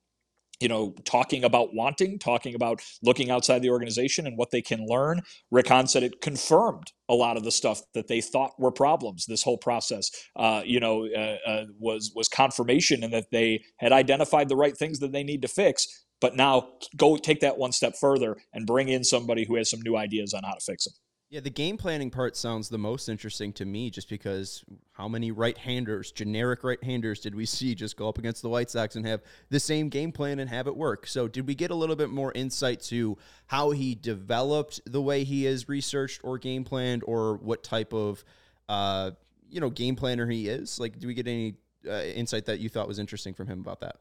[0.60, 4.86] you know, talking about wanting, talking about looking outside the organization and what they can
[4.86, 5.22] learn.
[5.50, 9.26] Rick Hahn said it confirmed a lot of the stuff that they thought were problems.
[9.26, 13.92] This whole process, uh, you know, uh, uh, was was confirmation and that they had
[13.92, 15.86] identified the right things that they need to fix.
[16.20, 19.82] But now go take that one step further and bring in somebody who has some
[19.82, 20.94] new ideas on how to fix them.
[21.28, 25.32] Yeah, the game planning part sounds the most interesting to me just because how many
[25.32, 28.94] right handers, generic right handers, did we see just go up against the White Sox
[28.94, 31.06] and have the same game plan and have it work?
[31.08, 35.24] So, did we get a little bit more insight to how he developed the way
[35.24, 38.24] he has researched or game planned or what type of,
[38.68, 39.10] uh,
[39.50, 40.78] you know, game planner he is?
[40.78, 41.54] Like, do we get any
[41.88, 43.96] uh, insight that you thought was interesting from him about that?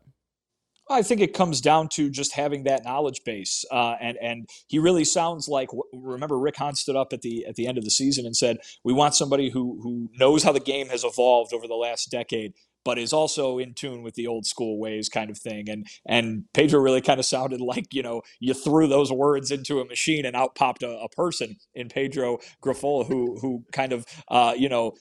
[0.90, 4.78] I think it comes down to just having that knowledge base, uh, and and he
[4.78, 5.70] really sounds like.
[5.94, 8.58] Remember, Rick Hahn stood up at the at the end of the season and said,
[8.84, 12.54] "We want somebody who who knows how the game has evolved over the last decade,
[12.84, 16.46] but is also in tune with the old school ways, kind of thing." And and
[16.54, 20.24] Pedro really kind of sounded like you know you threw those words into a machine
[20.24, 24.70] and out popped a, a person in Pedro Grifol, who who kind of uh, you
[24.70, 24.94] know.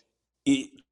[0.46, 0.83] He,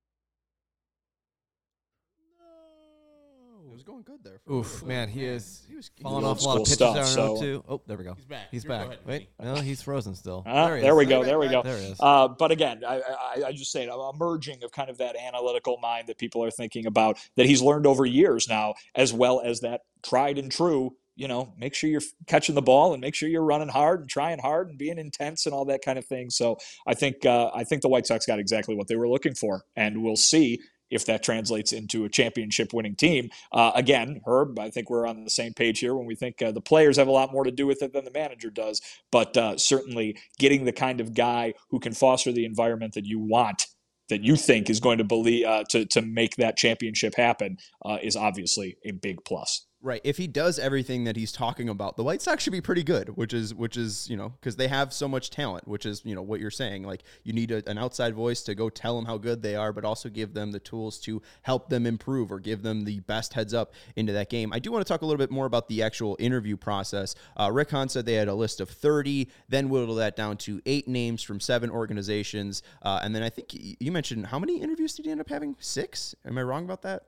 [4.02, 4.40] was going good there.
[4.44, 5.14] for Oof, little man, bit.
[5.14, 7.64] he is He was falling off a lot of pitches stuff, down so- too.
[7.68, 8.14] Oh, there we go.
[8.14, 8.48] He's back.
[8.50, 8.86] He's Here, go back.
[8.86, 10.42] ahead, Wait, no, he's frozen still.
[10.46, 10.98] Ah, there he there is.
[10.98, 11.24] we go.
[11.24, 11.62] There we go.
[11.62, 11.96] There he is.
[12.00, 15.78] Uh, but again, I, I, I just saying a merging of kind of that analytical
[15.80, 19.60] mind that people are thinking about that he's learned over years now, as well as
[19.60, 20.96] that tried and true.
[21.14, 24.08] You know, make sure you're catching the ball and make sure you're running hard and
[24.08, 26.30] trying hard and being intense and all that kind of thing.
[26.30, 29.34] So I think uh, I think the White Sox got exactly what they were looking
[29.34, 30.58] for, and we'll see
[30.92, 33.30] if that translates into a championship winning team.
[33.50, 36.52] Uh, again, Herb, I think we're on the same page here when we think uh,
[36.52, 38.80] the players have a lot more to do with it than the manager does.
[39.10, 43.18] But uh, certainly getting the kind of guy who can foster the environment that you
[43.18, 43.66] want.
[44.08, 47.96] That you think is going to believe uh, to to make that championship happen uh,
[48.02, 49.64] is obviously a big plus.
[49.84, 50.00] Right.
[50.04, 53.16] If he does everything that he's talking about, the White Sox should be pretty good,
[53.16, 56.14] which is which is, you know, because they have so much talent, which is, you
[56.14, 56.84] know, what you're saying.
[56.84, 59.72] Like you need a, an outside voice to go tell them how good they are,
[59.72, 63.34] but also give them the tools to help them improve or give them the best
[63.34, 64.52] heads up into that game.
[64.52, 67.16] I do want to talk a little bit more about the actual interview process.
[67.36, 70.62] Uh, Rick Hahn said they had a list of 30, then whittled that down to
[70.64, 72.62] eight names from seven organizations.
[72.82, 75.56] Uh, and then I think you mentioned how many interviews did he end up having?
[75.58, 76.14] Six?
[76.24, 77.02] Am I wrong about that?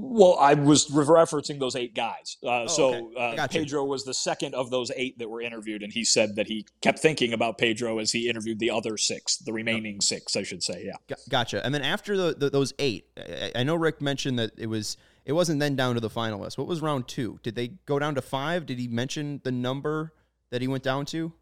[0.00, 2.36] Well, I was referencing those eight guys.
[2.46, 3.36] Uh, so okay.
[3.36, 6.46] uh, Pedro was the second of those eight that were interviewed, and he said that
[6.46, 10.44] he kept thinking about Pedro as he interviewed the other six, the remaining six, I
[10.44, 10.84] should say.
[10.86, 11.16] Yeah.
[11.28, 11.64] Gotcha.
[11.66, 14.96] And then after the, the those eight, I, I know Rick mentioned that it was
[15.24, 16.56] it wasn't then down to the finalists.
[16.56, 17.40] What was round two?
[17.42, 18.66] Did they go down to five?
[18.66, 20.12] Did he mention the number
[20.50, 21.32] that he went down to?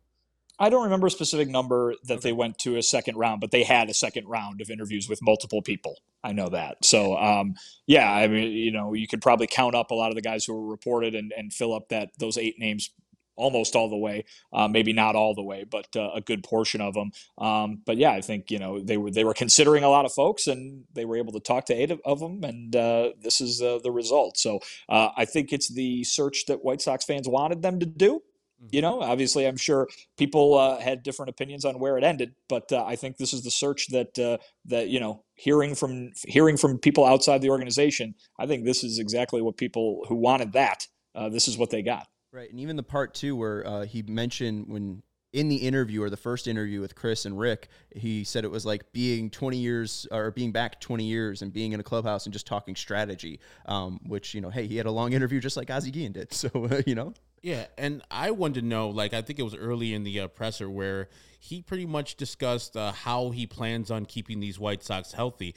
[0.58, 3.62] I don't remember a specific number that they went to a second round, but they
[3.62, 5.96] had a second round of interviews with multiple people.
[6.24, 6.84] I know that.
[6.84, 7.54] So, um,
[7.86, 10.44] yeah, I mean, you know, you could probably count up a lot of the guys
[10.44, 12.90] who were reported and, and fill up that those eight names
[13.36, 14.24] almost all the way.
[14.52, 17.12] Uh, maybe not all the way, but uh, a good portion of them.
[17.38, 20.12] Um, but yeah, I think you know they were they were considering a lot of
[20.12, 23.40] folks, and they were able to talk to eight of, of them, and uh, this
[23.40, 24.38] is uh, the result.
[24.38, 28.22] So uh, I think it's the search that White Sox fans wanted them to do.
[28.70, 29.86] You know, obviously, I'm sure
[30.16, 33.42] people uh, had different opinions on where it ended, but uh, I think this is
[33.42, 38.14] the search that uh, that you know, hearing from hearing from people outside the organization,
[38.38, 40.86] I think this is exactly what people who wanted that.
[41.14, 42.06] Uh, this is what they got.
[42.32, 42.50] Right.
[42.50, 45.02] And even the part two where uh, he mentioned when
[45.36, 48.64] in the interview or the first interview with Chris and Rick, he said it was
[48.64, 52.32] like being 20 years or being back 20 years and being in a clubhouse and
[52.32, 53.38] just talking strategy.
[53.66, 56.32] Um, which you know, hey, he had a long interview just like Ozzie Guillen did.
[56.36, 57.12] So uh, you know,
[57.42, 60.28] Yeah, and I wanted to know, like, I think it was early in the uh,
[60.28, 61.08] presser where
[61.38, 65.54] he pretty much discussed uh, how he plans on keeping these White Sox healthy.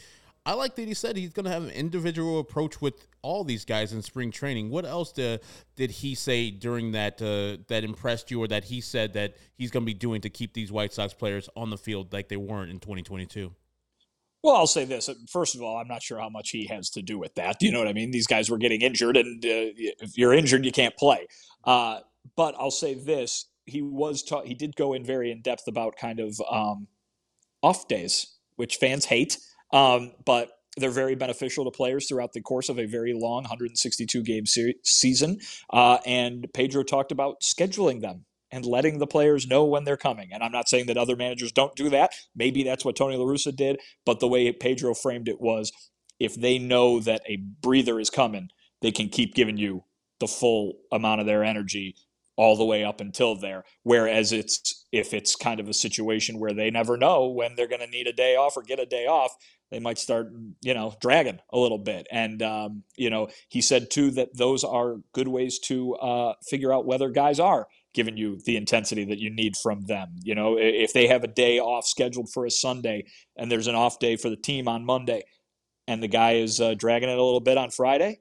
[0.50, 3.66] I like that he said he's going to have an individual approach with all these
[3.66, 4.72] guys in spring training.
[4.72, 5.42] What else did,
[5.76, 9.70] did he say during that uh, that impressed you, or that he said that he's
[9.70, 12.36] going to be doing to keep these White Sox players on the field like they
[12.36, 13.54] weren't in 2022?
[14.42, 15.08] Well, I'll say this.
[15.30, 17.60] First of all, I'm not sure how much he has to do with that.
[17.60, 18.10] Do You know what I mean?
[18.10, 21.28] These guys were getting injured, and uh, if you're injured, you can't play.
[21.64, 22.00] Uh,
[22.36, 25.96] but I'll say this: he was ta- he did go in very in depth about
[25.96, 26.88] kind of um,
[27.62, 29.38] off days, which fans hate,
[29.72, 34.24] um, but they're very beneficial to players throughout the course of a very long 162
[34.24, 35.40] game se- season.
[35.72, 40.30] Uh, and Pedro talked about scheduling them and letting the players know when they're coming.
[40.32, 42.14] And I'm not saying that other managers don't do that.
[42.36, 43.80] Maybe that's what Tony La Russa did.
[44.06, 45.72] But the way Pedro framed it was
[46.20, 48.50] if they know that a breather is coming,
[48.82, 49.84] they can keep giving you
[50.20, 51.96] the full amount of their energy
[52.36, 53.64] all the way up until there.
[53.84, 57.82] Whereas it's if it's kind of a situation where they never know when they're going
[57.82, 59.36] to need a day off or get a day off,
[59.72, 62.08] they might start, you know, dragging a little bit.
[62.12, 66.74] And um, you know, he said too that those are good ways to uh, figure
[66.74, 70.16] out whether guys are giving you the intensity that you need from them.
[70.24, 73.06] You know, if they have a day off scheduled for a Sunday
[73.36, 75.24] and there's an off day for the team on Monday,
[75.88, 78.20] and the guy is uh, dragging it a little bit on Friday,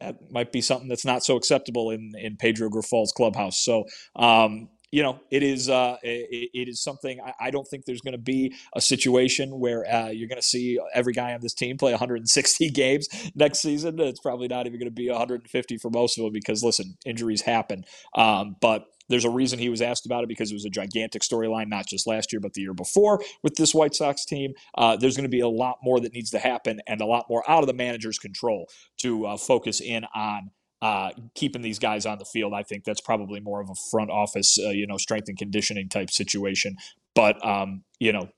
[0.00, 3.58] that might be something that's not so acceptable in in Pedro Grifol's clubhouse.
[3.58, 3.84] So.
[4.14, 7.20] Um, you know, it is uh, it, it is something.
[7.20, 10.46] I, I don't think there's going to be a situation where uh, you're going to
[10.46, 13.98] see every guy on this team play 160 games next season.
[14.00, 17.42] It's probably not even going to be 150 for most of them because listen, injuries
[17.42, 17.84] happen.
[18.14, 21.22] Um, but there's a reason he was asked about it because it was a gigantic
[21.22, 24.54] storyline, not just last year, but the year before with this White Sox team.
[24.76, 27.26] Uh, there's going to be a lot more that needs to happen and a lot
[27.28, 28.66] more out of the manager's control
[28.98, 30.50] to uh, focus in on
[30.82, 32.52] uh, keeping these guys on the field.
[32.52, 35.88] I think that's probably more of a front office, uh, you know, strength and conditioning
[35.88, 36.76] type situation.
[37.14, 38.28] But, um, you know,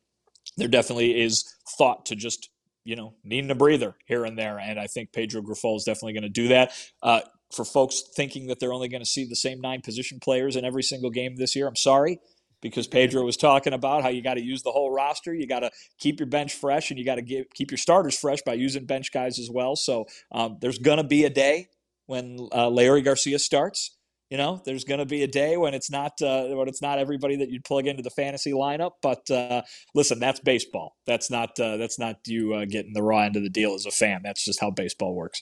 [0.57, 1.45] there definitely is
[1.76, 2.51] thought to just,
[2.84, 4.59] you know, needing a breather here and there.
[4.59, 6.72] And I think Pedro Grifol is definitely going to do that.
[7.03, 7.20] Uh,
[7.55, 10.64] for folks thinking that they're only going to see the same nine position players in
[10.64, 12.20] every single game this year, I'm sorry.
[12.61, 15.34] because Pedro was talking about how you got to use the whole roster.
[15.34, 18.43] You got to keep your bench fresh, and you got to keep your starters fresh
[18.43, 19.76] by using bench guys as well.
[19.76, 21.68] So um, there's going to be a day
[22.09, 23.95] when uh, Leury Garcia starts.
[24.31, 26.99] You know, there's going to be a day when it's not uh, when it's not
[26.99, 28.93] everybody that you'd plug into the fantasy lineup.
[29.01, 29.63] But uh,
[29.95, 30.97] listen, that's baseball.
[31.07, 33.87] That's not uh, that's not you uh, getting the raw end of the deal as
[33.87, 34.21] a fan.
[34.23, 35.41] That's just how baseball works.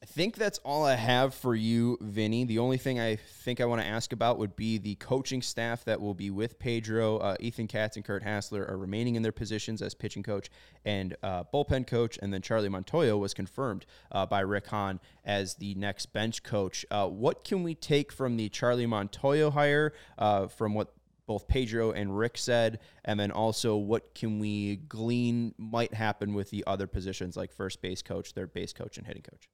[0.00, 2.44] I think that's all I have for you, Vinnie.
[2.44, 5.84] The only thing I think I want to ask about would be the coaching staff
[5.86, 7.18] that will be with Pedro.
[7.18, 10.50] Uh, Ethan Katz and Curt Hasler are remaining in their positions as pitching coach
[10.84, 15.56] and uh, bullpen coach, and then Charlie Montoyo was confirmed uh, by Rick Hahn as
[15.56, 16.86] the next bench coach.
[16.92, 20.92] Uh, what can we take from the Charlie Montoyo hire, uh, from what
[21.26, 26.50] both Pedro and Rick said, and then also what can we glean might happen with
[26.50, 29.48] the other positions like first base coach, third base coach, and hitting coach?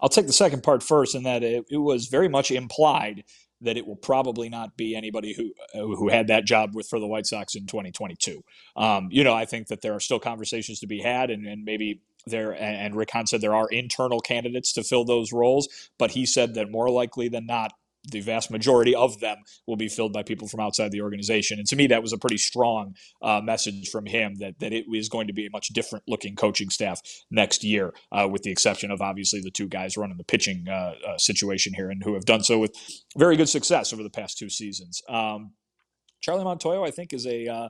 [0.00, 3.24] I'll take the second part first, in that it, it was very much implied
[3.60, 7.06] that it will probably not be anybody who who had that job with for the
[7.06, 8.42] White Sox in 2022.
[8.76, 11.64] Um, you know, I think that there are still conversations to be had, and, and
[11.64, 12.52] maybe there.
[12.52, 15.68] And Rick Hahn said there are internal candidates to fill those roles,
[15.98, 17.72] but he said that more likely than not,
[18.10, 21.58] the vast majority of them will be filled by people from outside the organization.
[21.58, 24.86] And to me, that was a pretty strong uh, message from him that that it
[24.92, 27.00] is going to be a much different looking coaching staff
[27.30, 30.94] next year, uh, with the exception of obviously the two guys running the pitching uh,
[31.06, 32.74] uh situation here and who have done so with
[33.16, 35.02] very good success over the past two seasons.
[35.08, 35.52] Um,
[36.20, 37.68] Charlie Montoyo, I think, is a uh,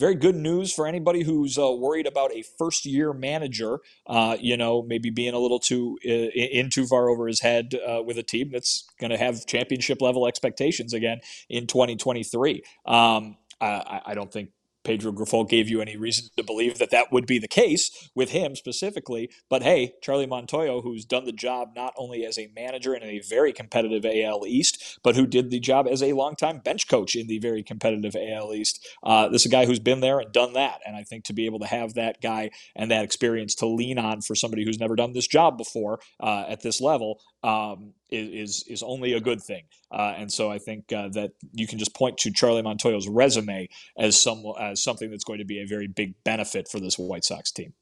[0.00, 4.56] very good news for anybody who's uh, worried about a first year manager, uh, you
[4.56, 8.16] know, maybe being a little too uh, in too far over his head uh, with
[8.16, 11.20] a team that's going to have championship level expectations again
[11.50, 12.62] in 2023.
[12.86, 14.48] Um, I, I, don't think
[14.84, 18.30] Pedro Grifol gave you any reason to believe that that would be the case with
[18.30, 19.30] him specifically.
[19.48, 23.20] But hey, Charlie Montoyo, who's done the job not only as a manager in a
[23.20, 27.26] very competitive AL East, but who did the job as a longtime bench coach in
[27.26, 28.86] the very competitive AL East.
[29.02, 30.80] Uh, this is a guy who's been there and done that.
[30.86, 33.98] And I think to be able to have that guy and that experience to lean
[33.98, 38.64] on for somebody who's never done this job before uh, at this level um, is
[38.68, 39.64] is only a good thing.
[39.90, 43.68] Uh, and so I think uh, that you can just point to Charlie Montoyo's resume
[43.98, 47.24] as some as something that's going to be a very big benefit for this White
[47.24, 47.74] Sox team.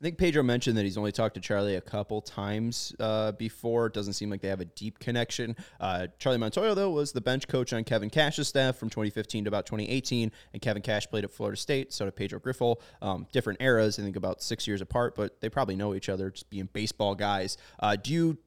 [0.00, 3.84] I think Pedro mentioned that he's only talked to Charlie a couple times uh, before.
[3.84, 5.54] It doesn't seem like they have a deep connection.
[5.78, 9.48] Uh, Charlie Montoyo, though, was the bench coach on Kevin Cash's staff from 2015 to
[9.48, 11.92] about 2018, and Kevin Cash played at Florida State.
[11.92, 12.76] So did Pedro Grifol.
[13.02, 16.30] Um, different eras, I think about six years apart, but they probably know each other,
[16.30, 17.58] just being baseball guys.
[17.78, 18.38] Uh, do you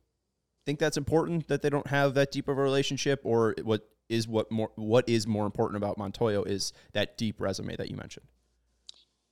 [0.65, 4.27] think that's important that they don't have that deep of a relationship, or what is
[4.27, 8.25] what more what is more important about Montoyo is that deep resume that you mentioned.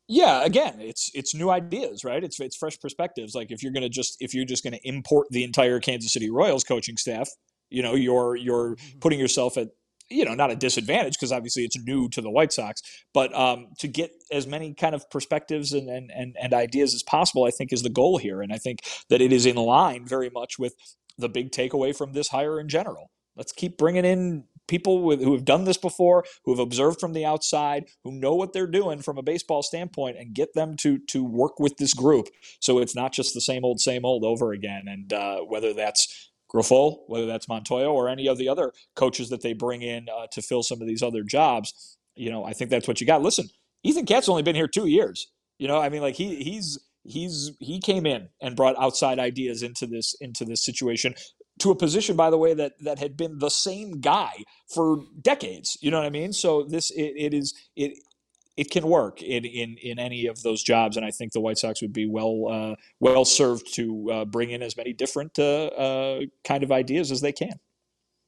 [0.08, 2.22] Yeah, again, it's it's new ideas, right?
[2.24, 3.34] It's it's fresh perspectives.
[3.34, 6.64] Like if you're gonna just if you're just gonna import the entire Kansas City Royals
[6.64, 7.30] coaching staff,
[7.70, 9.00] you know, you're you're mm-hmm.
[9.00, 9.70] putting yourself at
[10.10, 12.82] you know not a disadvantage because obviously it's new to the White Sox,
[13.14, 17.04] but um, to get as many kind of perspectives and, and and and ideas as
[17.04, 18.80] possible, I think is the goal here, and I think
[19.10, 20.76] that it is in line very much with
[21.18, 23.12] the big takeaway from this hire in general.
[23.36, 27.14] Let's keep bringing in people with, who have done this before, who have observed from
[27.14, 31.00] the outside, who know what they're doing from a baseball standpoint, and get them to
[31.10, 32.28] to work with this group.
[32.60, 34.84] So it's not just the same old, same old over again.
[34.88, 39.42] And uh, whether that's Grifol, whether that's Montoyo, or any of the other coaches that
[39.42, 42.70] they bring in uh, to fill some of these other jobs, you know, I think
[42.70, 43.22] that's what you got.
[43.22, 43.50] Listen,
[43.84, 45.28] Ethan Katz only been here two years.
[45.58, 49.64] You know, I mean, like he he's he's he came in and brought outside ideas
[49.64, 51.16] into this into this situation
[51.60, 54.32] to a position by the way that that had been the same guy
[54.74, 56.34] for decades you know what i mean?
[56.34, 57.98] So this it, it is it
[58.58, 61.58] it can work in, in in any of those jobs and i think the white
[61.58, 65.66] sox would be well uh, well served to uh, bring in as many different uh,
[65.68, 67.60] uh kind of ideas as they can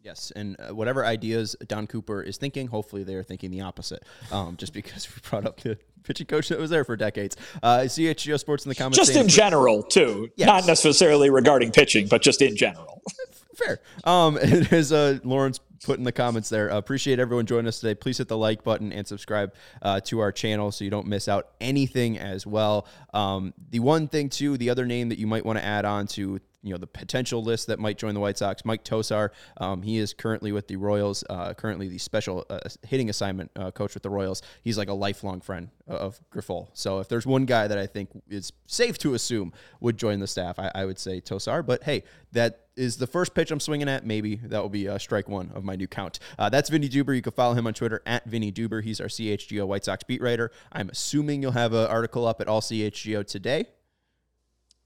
[0.04, 4.04] Yes, and uh, whatever ideas Don Cooper is thinking, hopefully they are thinking the opposite.
[4.34, 7.38] Um, just because we brought up the pitching coach that was there for decades.
[7.62, 8.98] Uh, CHGO Sports in the comments.
[8.98, 10.30] Just in general, too.
[10.36, 10.48] Yes.
[10.48, 13.02] Not necessarily regarding pitching, but just in general.
[13.56, 13.80] Fair.
[14.04, 14.38] Um,
[14.72, 17.96] as uh, Lawrence put in the comments there, uh, appreciate everyone joining us today.
[17.96, 21.30] Please hit the like button and subscribe uh, to our channel so you don't miss
[21.30, 22.88] out anything as well.
[23.14, 26.08] Um, the one thing, too, the other name that you might want to add on
[26.08, 28.66] to you know the potential list that might join the White Sox.
[28.66, 33.10] Mike Tosar, um, he is currently with the Royals, uh, currently the special uh, hitting
[33.10, 34.42] assignment uh, coach with the Royals.
[34.64, 36.70] He's like a lifelong friend of Grifol.
[36.74, 39.52] So if there's one guy that I think is safe to assume
[39.82, 41.66] would join the staff, I, I would say Tosar.
[41.66, 44.06] But hey, that is the first pitch I'm swinging at.
[44.06, 46.20] Maybe that will be uh, strike one of my new count.
[46.40, 47.16] Uh, that's Vinnie Duber.
[47.16, 48.84] You can follow him on Twitter at Vinnie Duber.
[48.84, 50.52] He's our CHGO White Sox beat writer.
[50.72, 53.68] I'm assuming you'll have an article up at All CHGO today.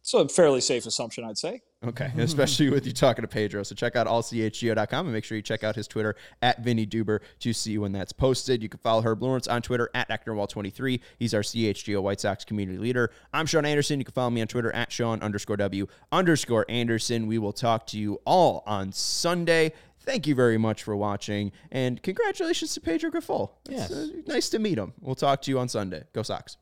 [0.07, 1.59] It's a fairly safe assumption, I'd say.
[1.85, 3.61] Okay, especially with you talking to Pedro.
[3.63, 7.19] So check out allchgo.com and make sure you check out his Twitter at Vinnie Duber
[7.39, 8.63] to see when that's posted.
[8.63, 11.01] You can follow Herb Lawrence on Twitter at Ecknerwall23.
[11.19, 13.11] He's our CHGO White Sox community leader.
[13.33, 13.99] I'm Sean Anderson.
[13.99, 17.27] You can follow me on Twitter at Sean underscore W underscore Anderson.
[17.27, 19.73] We will talk to you all on Sunday.
[19.99, 23.49] Thank you very much for watching, and congratulations to Pedro Grifol.
[23.69, 23.91] It's, Yes.
[23.91, 24.93] uh, nice to meet him.
[25.01, 26.03] We'll talk to you on Sunday.
[26.13, 26.55] Go Sox.